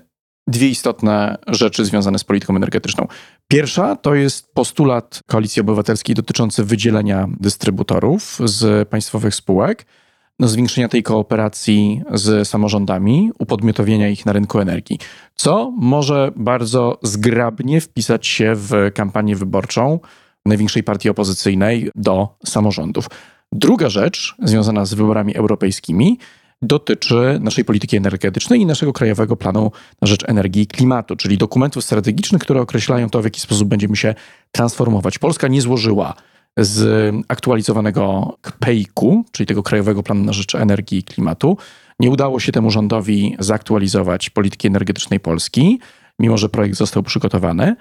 dwie 0.47 0.69
istotne 0.69 1.39
rzeczy 1.47 1.85
związane 1.85 2.19
z 2.19 2.25
polityką 2.25 2.57
energetyczną. 2.57 3.07
Pierwsza 3.49 3.97
to 3.97 4.15
jest 4.15 4.53
postulat 4.55 5.21
Koalicji 5.27 5.61
Obywatelskiej 5.61 6.15
dotyczący 6.15 6.65
wydzielenia 6.65 7.29
dystrybutorów 7.41 8.39
z 8.45 8.89
państwowych 8.89 9.35
spółek 9.35 9.87
zwiększenia 10.41 10.89
tej 10.89 11.03
kooperacji 11.03 12.03
z 12.15 12.49
samorządami, 12.49 13.31
upodmiotowienia 13.39 14.09
ich 14.09 14.27
na 14.27 14.33
rynku 14.33 14.61
energii, 14.61 14.99
co 15.35 15.73
może 15.77 16.33
bardzo 16.37 16.99
zgrabnie 17.03 17.81
wpisać 17.81 18.27
się 18.27 18.53
w 18.55 18.73
kampanię 18.95 19.37
wyborczą 19.37 20.01
największej 20.47 20.83
partii 20.83 21.11
opozycyjnej 21.11 21.91
do 21.95 22.29
samorządów. 22.47 23.07
Druga 23.53 23.89
rzecz 23.89 24.35
związana 24.43 24.85
z 24.85 24.95
wyborami 24.95 25.37
europejskimi 25.37 26.19
dotyczy 26.63 27.39
naszej 27.41 27.65
polityki 27.65 27.97
energetycznej 27.97 28.61
i 28.61 28.67
naszego 28.67 28.93
krajowego 28.93 29.37
planu 29.37 29.73
na 30.03 30.09
rzecz 30.09 30.29
energii 30.29 30.63
i 30.63 30.67
klimatu, 30.67 31.17
czyli 31.17 31.39
dokumentów 31.39 31.85
strategicznych, 31.85 32.43
które 32.43 32.61
określają 32.61 33.11
to, 33.11 33.21
w 33.21 33.25
jaki 33.25 33.41
sposób 33.41 33.69
będziemy 33.69 33.97
się 33.97 34.15
transformować. 34.53 35.19
Polska 35.19 35.49
nie 35.49 35.61
złożyła 35.63 36.15
z 36.59 37.15
aktualizowanego 37.29 38.37
KPEIK-u, 38.41 39.25
czyli 39.33 39.47
tego 39.47 39.63
Krajowego 39.63 40.03
Planu 40.03 40.25
na 40.25 40.33
Rzecz 40.33 40.55
Energii 40.55 40.99
i 40.99 41.03
Klimatu. 41.03 41.57
Nie 42.01 42.11
udało 42.11 42.41
się 42.41 42.53
temu 42.53 42.71
rządowi 42.71 43.37
zaktualizować 43.39 44.31
polityki 44.31 44.67
energetycznej 44.67 45.21
Polski, 45.21 45.81
mimo 46.19 46.39
że 46.39 46.49
projekt 46.49 46.77
został 46.77 47.03
przygotowany. 47.03 47.77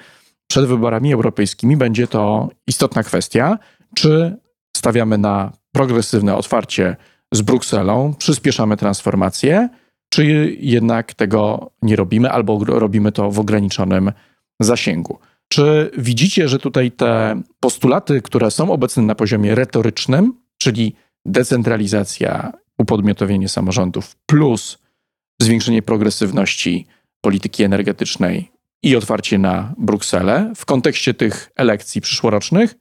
Przed 0.48 0.66
wyborami 0.66 1.14
europejskimi 1.14 1.78
będzie 1.78 2.08
to 2.08 2.50
istotna 2.68 3.04
kwestia, 3.04 3.58
czy 3.96 4.38
stawiamy 4.78 5.18
na 5.18 5.52
progresywne 5.72 6.36
otwarcie 6.36 6.96
z 7.32 7.42
Brukselą, 7.42 8.14
przyspieszamy 8.18 8.78
transformację, 8.78 9.70
czy 10.10 10.26
jednak 10.60 11.14
tego 11.14 11.72
nie 11.82 11.96
robimy 11.96 12.32
albo 12.32 12.60
robimy 12.66 13.12
to 13.12 13.32
w 13.32 13.40
ograniczonym 13.40 14.12
zasięgu. 14.60 15.20
Czy 15.48 15.92
widzicie, 15.98 16.50
że 16.50 16.60
tutaj 16.60 16.92
te 16.92 17.42
postulaty, 17.60 18.22
które 18.22 18.52
są 18.52 18.72
obecne 18.72 19.04
na 19.04 19.16
poziomie 19.16 19.56
retorycznym, 19.56 20.34
czyli 20.58 20.96
decentralizacja, 21.26 22.54
upodmiotowienie 22.78 23.50
samorządów 23.50 24.16
plus 24.26 24.78
zwiększenie 25.42 25.82
progresywności 25.82 26.88
polityki 27.22 27.64
energetycznej 27.64 28.52
i 28.84 28.96
otwarcie 28.96 29.38
na 29.38 29.76
Brukselę 29.78 30.54
w 30.56 30.66
kontekście 30.66 31.14
tych 31.14 31.52
elekcji 31.56 32.02
przyszłorocznych 32.02 32.76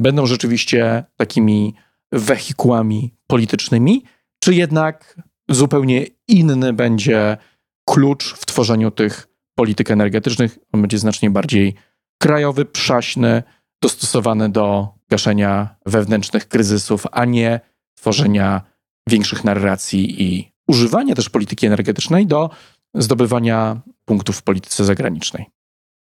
będą 0.00 0.26
rzeczywiście 0.26 1.04
takimi 1.16 1.74
wehikułami 2.12 3.14
politycznymi, 3.26 4.04
czy 4.40 4.54
jednak 4.54 5.20
zupełnie 5.48 6.06
inny 6.28 6.72
będzie 6.72 7.36
klucz 7.84 8.34
w 8.34 8.46
tworzeniu 8.46 8.90
tych 8.90 9.28
polityk 9.54 9.90
energetycznych? 9.90 10.58
On 10.72 10.80
będzie 10.80 10.98
znacznie 10.98 11.30
bardziej 11.30 11.74
krajowy, 12.18 12.64
przaśny, 12.64 13.42
dostosowany 13.82 14.48
do 14.48 14.88
gaszenia 15.10 15.76
wewnętrznych 15.86 16.48
kryzysów, 16.48 17.06
a 17.12 17.24
nie 17.24 17.60
tworzenia 17.94 18.62
większych 19.08 19.44
narracji 19.44 20.22
i 20.22 20.52
używania 20.68 21.14
też 21.14 21.28
polityki 21.28 21.66
energetycznej 21.66 22.26
do 22.26 22.50
zdobywania 22.94 23.80
punktów 24.04 24.36
w 24.36 24.42
polityce 24.42 24.84
zagranicznej. 24.84 25.46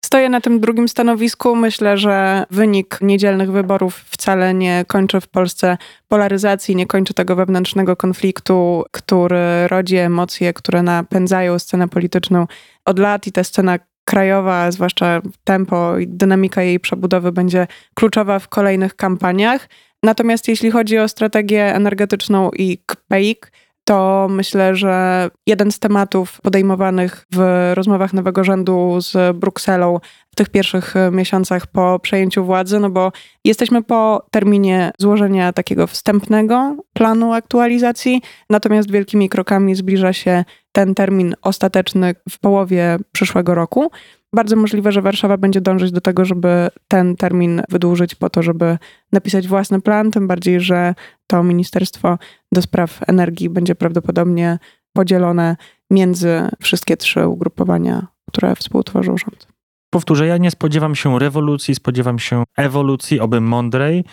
Stoję 0.04 0.28
na 0.28 0.40
tym 0.40 0.60
drugim 0.60 0.88
stanowisku. 0.88 1.56
Myślę, 1.56 1.98
że 1.98 2.44
wynik 2.50 2.98
niedzielnych 3.00 3.52
wyborów 3.52 3.96
wcale 3.96 4.54
nie 4.54 4.84
kończy 4.88 5.20
w 5.20 5.28
Polsce 5.28 5.78
polaryzacji, 6.08 6.76
nie 6.76 6.86
kończy 6.86 7.14
tego 7.14 7.36
wewnętrznego 7.36 7.96
konfliktu, 7.96 8.84
który 8.90 9.68
rodzi 9.68 9.96
emocje, 9.96 10.52
które 10.52 10.82
napędzają 10.82 11.58
scenę 11.58 11.88
polityczną 11.88 12.46
od 12.84 12.98
lat 12.98 13.26
i 13.26 13.32
ta 13.32 13.44
scena 13.44 13.78
krajowa, 14.04 14.70
zwłaszcza 14.70 15.20
tempo 15.44 15.98
i 15.98 16.08
dynamika 16.08 16.62
jej 16.62 16.80
przebudowy 16.80 17.32
będzie 17.32 17.66
kluczowa 17.94 18.38
w 18.38 18.48
kolejnych 18.48 18.96
kampaniach. 18.96 19.68
Natomiast 20.02 20.48
jeśli 20.48 20.70
chodzi 20.70 20.98
o 20.98 21.08
strategię 21.08 21.74
energetyczną 21.74 22.50
i 22.50 22.78
KPEIK, 22.86 23.50
to 23.84 24.26
myślę, 24.30 24.76
że 24.76 25.28
jeden 25.46 25.72
z 25.72 25.78
tematów 25.78 26.40
podejmowanych 26.40 27.26
w 27.32 27.70
rozmowach 27.74 28.12
nowego 28.12 28.44
rządu 28.44 29.00
z 29.00 29.36
Brukselą 29.36 30.00
w 30.30 30.36
tych 30.36 30.48
pierwszych 30.48 30.94
miesiącach 31.12 31.66
po 31.66 31.98
przejęciu 31.98 32.44
władzy, 32.44 32.80
no 32.80 32.90
bo 32.90 33.12
jesteśmy 33.44 33.82
po 33.82 34.26
terminie 34.30 34.90
złożenia 34.98 35.52
takiego 35.52 35.86
wstępnego 35.86 36.76
planu 36.92 37.32
aktualizacji, 37.32 38.22
natomiast 38.50 38.90
wielkimi 38.90 39.28
krokami 39.28 39.74
zbliża 39.74 40.12
się 40.12 40.44
ten 40.74 40.94
termin 40.94 41.34
ostateczny 41.42 42.14
w 42.30 42.38
połowie 42.38 42.98
przyszłego 43.12 43.54
roku. 43.54 43.90
Bardzo 44.34 44.56
możliwe, 44.56 44.92
że 44.92 45.02
Warszawa 45.02 45.36
będzie 45.36 45.60
dążyć 45.60 45.92
do 45.92 46.00
tego, 46.00 46.24
żeby 46.24 46.68
ten 46.88 47.16
termin 47.16 47.62
wydłużyć 47.68 48.14
po 48.14 48.30
to, 48.30 48.42
żeby 48.42 48.78
napisać 49.12 49.48
własny 49.48 49.80
plan, 49.80 50.10
tym 50.10 50.28
bardziej, 50.28 50.60
że 50.60 50.94
to 51.26 51.42
Ministerstwo 51.42 52.18
do 52.52 52.62
Spraw 52.62 53.00
Energii 53.06 53.50
będzie 53.50 53.74
prawdopodobnie 53.74 54.58
podzielone 54.92 55.56
między 55.90 56.48
wszystkie 56.62 56.96
trzy 56.96 57.28
ugrupowania, 57.28 58.06
które 58.28 58.56
współtworzą 58.56 59.16
rząd. 59.16 59.46
Powtórzę, 59.90 60.26
ja 60.26 60.36
nie 60.36 60.50
spodziewam 60.50 60.94
się 60.94 61.18
rewolucji, 61.18 61.74
spodziewam 61.74 62.18
się 62.18 62.44
ewolucji, 62.56 63.20
oby 63.20 63.40
mądrej. 63.40 64.04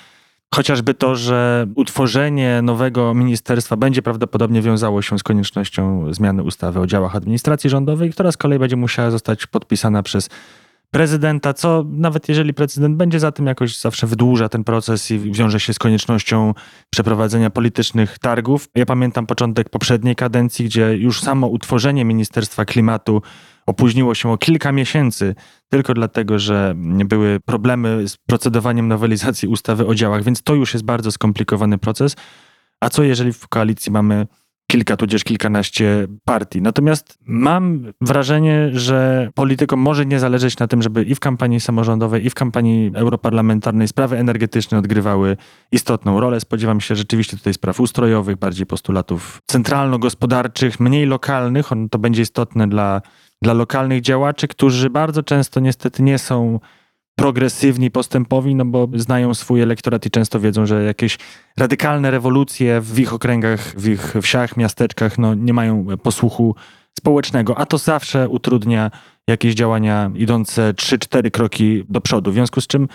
Chociażby 0.56 0.94
to, 0.94 1.16
że 1.16 1.68
utworzenie 1.76 2.62
nowego 2.62 3.14
ministerstwa 3.14 3.76
będzie 3.78 4.02
prawdopodobnie 4.02 4.62
wiązało 4.62 5.02
się 5.02 5.20
z 5.20 5.24
koniecznością 5.24 6.14
zmiany 6.14 6.44
ustawy 6.44 6.80
o 6.80 6.88
działach 6.88 7.16
administracji 7.16 7.70
rządowej, 7.70 8.12
która 8.12 8.32
z 8.32 8.38
kolei 8.38 8.60
będzie 8.60 8.76
musiała 8.76 9.12
zostać 9.12 9.48
podpisana 9.48 10.04
przez 10.04 10.30
prezydenta, 10.92 11.54
co 11.54 11.86
nawet 11.90 12.30
jeżeli 12.30 12.54
prezydent 12.54 12.96
będzie 12.96 13.20
za 13.20 13.32
tym 13.32 13.46
jakoś 13.48 13.80
zawsze 13.80 14.08
wydłuża 14.08 14.50
ten 14.50 14.64
proces 14.64 15.12
i 15.12 15.20
wiąże 15.20 15.60
się 15.60 15.74
z 15.74 15.80
koniecznością 15.80 16.54
przeprowadzenia 16.90 17.50
politycznych 17.50 18.20
targów. 18.20 18.68
Ja 18.76 18.86
pamiętam 18.86 19.28
początek 19.28 19.70
poprzedniej 19.70 20.16
kadencji, 20.16 20.66
gdzie 20.66 20.98
już 20.98 21.22
samo 21.22 21.48
utworzenie 21.48 22.06
Ministerstwa 22.06 22.66
Klimatu 22.66 23.22
opóźniło 23.66 24.16
się 24.16 24.32
o 24.32 24.38
kilka 24.38 24.72
miesięcy 24.72 25.36
tylko 25.70 25.94
dlatego, 25.94 26.40
że 26.40 26.74
były 27.06 27.40
problemy 27.40 28.08
z 28.08 28.18
procedowaniem 28.18 28.88
nowelizacji 28.88 29.48
ustawy 29.48 29.88
o 29.88 29.96
działach, 29.96 30.24
więc 30.24 30.44
to 30.44 30.56
już 30.56 30.74
jest 30.74 30.86
bardzo 30.86 31.12
skomplikowany 31.12 31.78
proces. 31.78 32.16
A 32.80 32.90
co 32.90 33.04
jeżeli 33.04 33.34
w 33.34 33.48
koalicji 33.48 33.92
mamy 33.92 34.28
kilka, 34.72 34.98
tudzież 34.98 35.24
kilkanaście 35.24 36.08
partii. 36.26 36.62
Natomiast 36.62 37.18
mam 37.26 37.92
wrażenie, 38.02 38.70
że 38.74 39.30
politykom 39.36 39.80
może 39.80 40.06
nie 40.06 40.20
zależeć 40.20 40.60
na 40.60 40.68
tym, 40.68 40.82
żeby 40.82 41.04
i 41.04 41.16
w 41.16 41.20
kampanii 41.20 41.60
samorządowej, 41.60 42.26
i 42.26 42.30
w 42.30 42.34
kampanii 42.34 42.92
europarlamentarnej 42.96 43.88
sprawy 43.88 44.18
energetyczne 44.18 44.78
odgrywały 44.78 45.38
istotną 45.72 46.20
rolę. 46.20 46.40
Spodziewam 46.40 46.82
się 46.82 46.96
rzeczywiście 46.96 47.38
tutaj 47.38 47.54
spraw 47.54 47.80
ustrojowych, 47.80 48.38
bardziej 48.38 48.66
postulatów 48.66 49.42
centralno-gospodarczych, 49.46 50.80
mniej 50.80 51.06
lokalnych. 51.06 51.70
To 51.92 52.00
będzie 52.00 52.22
istotne 52.22 52.70
dla, 52.70 53.02
dla 53.42 53.54
lokalnych 53.54 54.02
działaczy, 54.02 54.48
którzy 54.48 54.90
bardzo 54.90 55.24
często 55.24 55.60
niestety 55.60 56.04
nie 56.04 56.18
są 56.18 56.60
progresywni, 57.22 57.92
postępowi, 57.92 58.56
no 58.56 58.66
bo 58.66 58.88
znają 58.96 59.34
swój 59.34 59.62
elektorat 59.62 60.06
i 60.06 60.12
często 60.12 60.40
wiedzą, 60.40 60.66
że 60.66 60.84
jakieś 60.84 61.18
radykalne 61.58 62.12
rewolucje 62.12 62.82
w 62.82 63.00
ich 63.00 63.14
okręgach, 63.14 63.60
w 63.60 63.88
ich 63.88 64.14
wsiach, 64.22 64.58
miasteczkach, 64.58 65.18
no 65.18 65.36
nie 65.36 65.54
mają 65.54 65.86
posłuchu 66.04 66.56
społecznego, 66.98 67.58
a 67.58 67.66
to 67.66 67.78
zawsze 67.78 68.30
utrudnia 68.30 68.92
jakieś 69.28 69.54
działania 69.54 70.12
idące 70.16 70.74
3-4 70.74 71.32
kroki 71.32 71.84
do 71.90 72.02
przodu. 72.02 72.32
W 72.32 72.34
związku 72.34 72.62
z 72.62 72.68
czym 72.68 72.88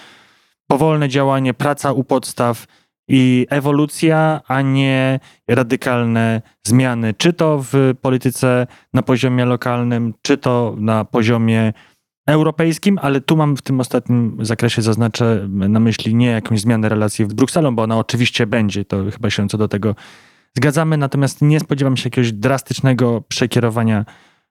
powolne 0.67 1.09
działanie, 1.09 1.55
praca 1.55 1.93
u 1.93 2.05
podstaw 2.05 2.67
i 3.09 3.47
ewolucja, 3.51 4.41
a 4.49 4.63
nie 4.63 5.21
radykalne 5.49 6.43
zmiany, 6.67 7.15
czy 7.15 7.33
to 7.33 7.65
w 7.73 7.95
polityce 8.01 8.67
na 8.95 9.03
poziomie 9.03 9.45
lokalnym, 9.45 10.15
czy 10.23 10.39
to 10.39 10.75
na 10.79 11.05
poziomie 11.05 11.73
europejskim, 12.27 12.99
ale 13.03 13.21
tu 13.21 13.37
mam 13.37 13.57
w 13.57 13.63
tym 13.63 13.81
ostatnim 13.81 14.37
zakresie 14.41 14.83
zaznaczę 14.83 15.49
na 15.49 15.81
myśli 15.81 16.15
nie 16.15 16.27
jakąś 16.27 16.61
zmianę 16.61 16.89
relacji 16.89 17.25
z 17.25 17.35
Brukselą, 17.35 17.77
bo 17.77 17.83
ona 17.83 17.99
oczywiście 17.99 18.47
będzie, 18.47 18.85
to 18.85 19.05
chyba 19.11 19.31
się 19.31 19.49
co 19.49 19.59
do 19.59 19.69
tego 19.69 19.95
zgadzamy, 20.57 20.97
natomiast 20.97 21.43
nie 21.43 21.61
spodziewam 21.61 21.97
się 21.97 22.07
jakiegoś 22.07 22.33
drastycznego 22.33 23.23
przekierowania 23.29 24.05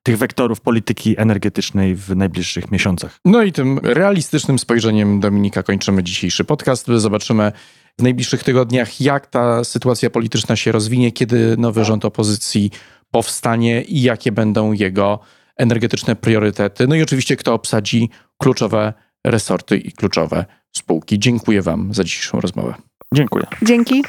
tych 0.03 0.17
wektorów 0.17 0.61
polityki 0.61 1.19
energetycznej 1.19 1.95
w 1.95 2.15
najbliższych 2.15 2.71
miesiącach. 2.71 3.19
No 3.25 3.43
i 3.43 3.51
tym 3.51 3.79
realistycznym 3.83 4.59
spojrzeniem 4.59 5.19
Dominika 5.19 5.63
kończymy 5.63 6.03
dzisiejszy 6.03 6.43
podcast. 6.43 6.87
Zobaczymy 6.87 7.51
w 7.99 8.03
najbliższych 8.03 8.43
tygodniach, 8.43 9.01
jak 9.01 9.27
ta 9.27 9.63
sytuacja 9.63 10.09
polityczna 10.09 10.55
się 10.55 10.71
rozwinie, 10.71 11.11
kiedy 11.11 11.57
nowy 11.57 11.85
rząd 11.85 12.05
opozycji 12.05 12.71
powstanie 13.11 13.81
i 13.81 14.01
jakie 14.01 14.31
będą 14.31 14.71
jego 14.71 15.19
energetyczne 15.57 16.15
priorytety. 16.15 16.87
No 16.87 16.95
i 16.95 17.01
oczywiście, 17.01 17.35
kto 17.35 17.53
obsadzi 17.53 18.09
kluczowe 18.37 18.93
resorty 19.27 19.77
i 19.77 19.91
kluczowe 19.91 20.45
spółki. 20.75 21.19
Dziękuję 21.19 21.61
Wam 21.61 21.93
za 21.93 22.03
dzisiejszą 22.03 22.39
rozmowę. 22.39 22.73
Dziękuję. 23.13 23.45
Dzięki. 23.61 24.03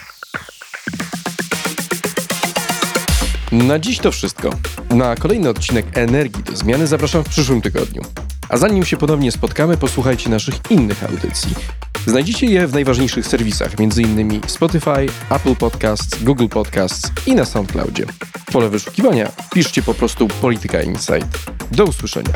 Na 3.53 3.79
dziś 3.79 3.99
to 3.99 4.11
wszystko. 4.11 4.51
Na 4.91 5.17
kolejny 5.17 5.49
odcinek 5.49 5.99
Energii 5.99 6.43
do 6.43 6.57
Zmiany 6.57 6.87
zapraszam 6.87 7.25
w 7.25 7.29
przyszłym 7.29 7.63
tygodniu. 7.63 8.03
A 8.49 8.57
zanim 8.57 8.85
się 8.85 8.97
ponownie 8.97 9.33
spotkamy, 9.33 9.77
posłuchajcie 9.77 10.31
naszych 10.31 10.55
innych 10.71 11.05
audycji. 11.05 11.55
Znajdziecie 12.07 12.47
je 12.47 12.67
w 12.67 12.73
najważniejszych 12.73 13.27
serwisach, 13.27 13.73
m.in. 13.79 14.41
Spotify, 14.47 15.07
Apple 15.31 15.57
Podcasts, 15.57 16.23
Google 16.23 16.49
Podcasts 16.49 17.11
i 17.27 17.35
na 17.35 17.45
SoundCloudzie. 17.45 18.07
W 18.49 18.53
pole 18.53 18.69
wyszukiwania 18.69 19.33
piszcie 19.55 19.83
po 19.83 19.95
prostu 19.95 20.29
Polityka 20.29 20.83
Insight. 20.83 21.51
Do 21.71 21.85
usłyszenia. 21.85 22.35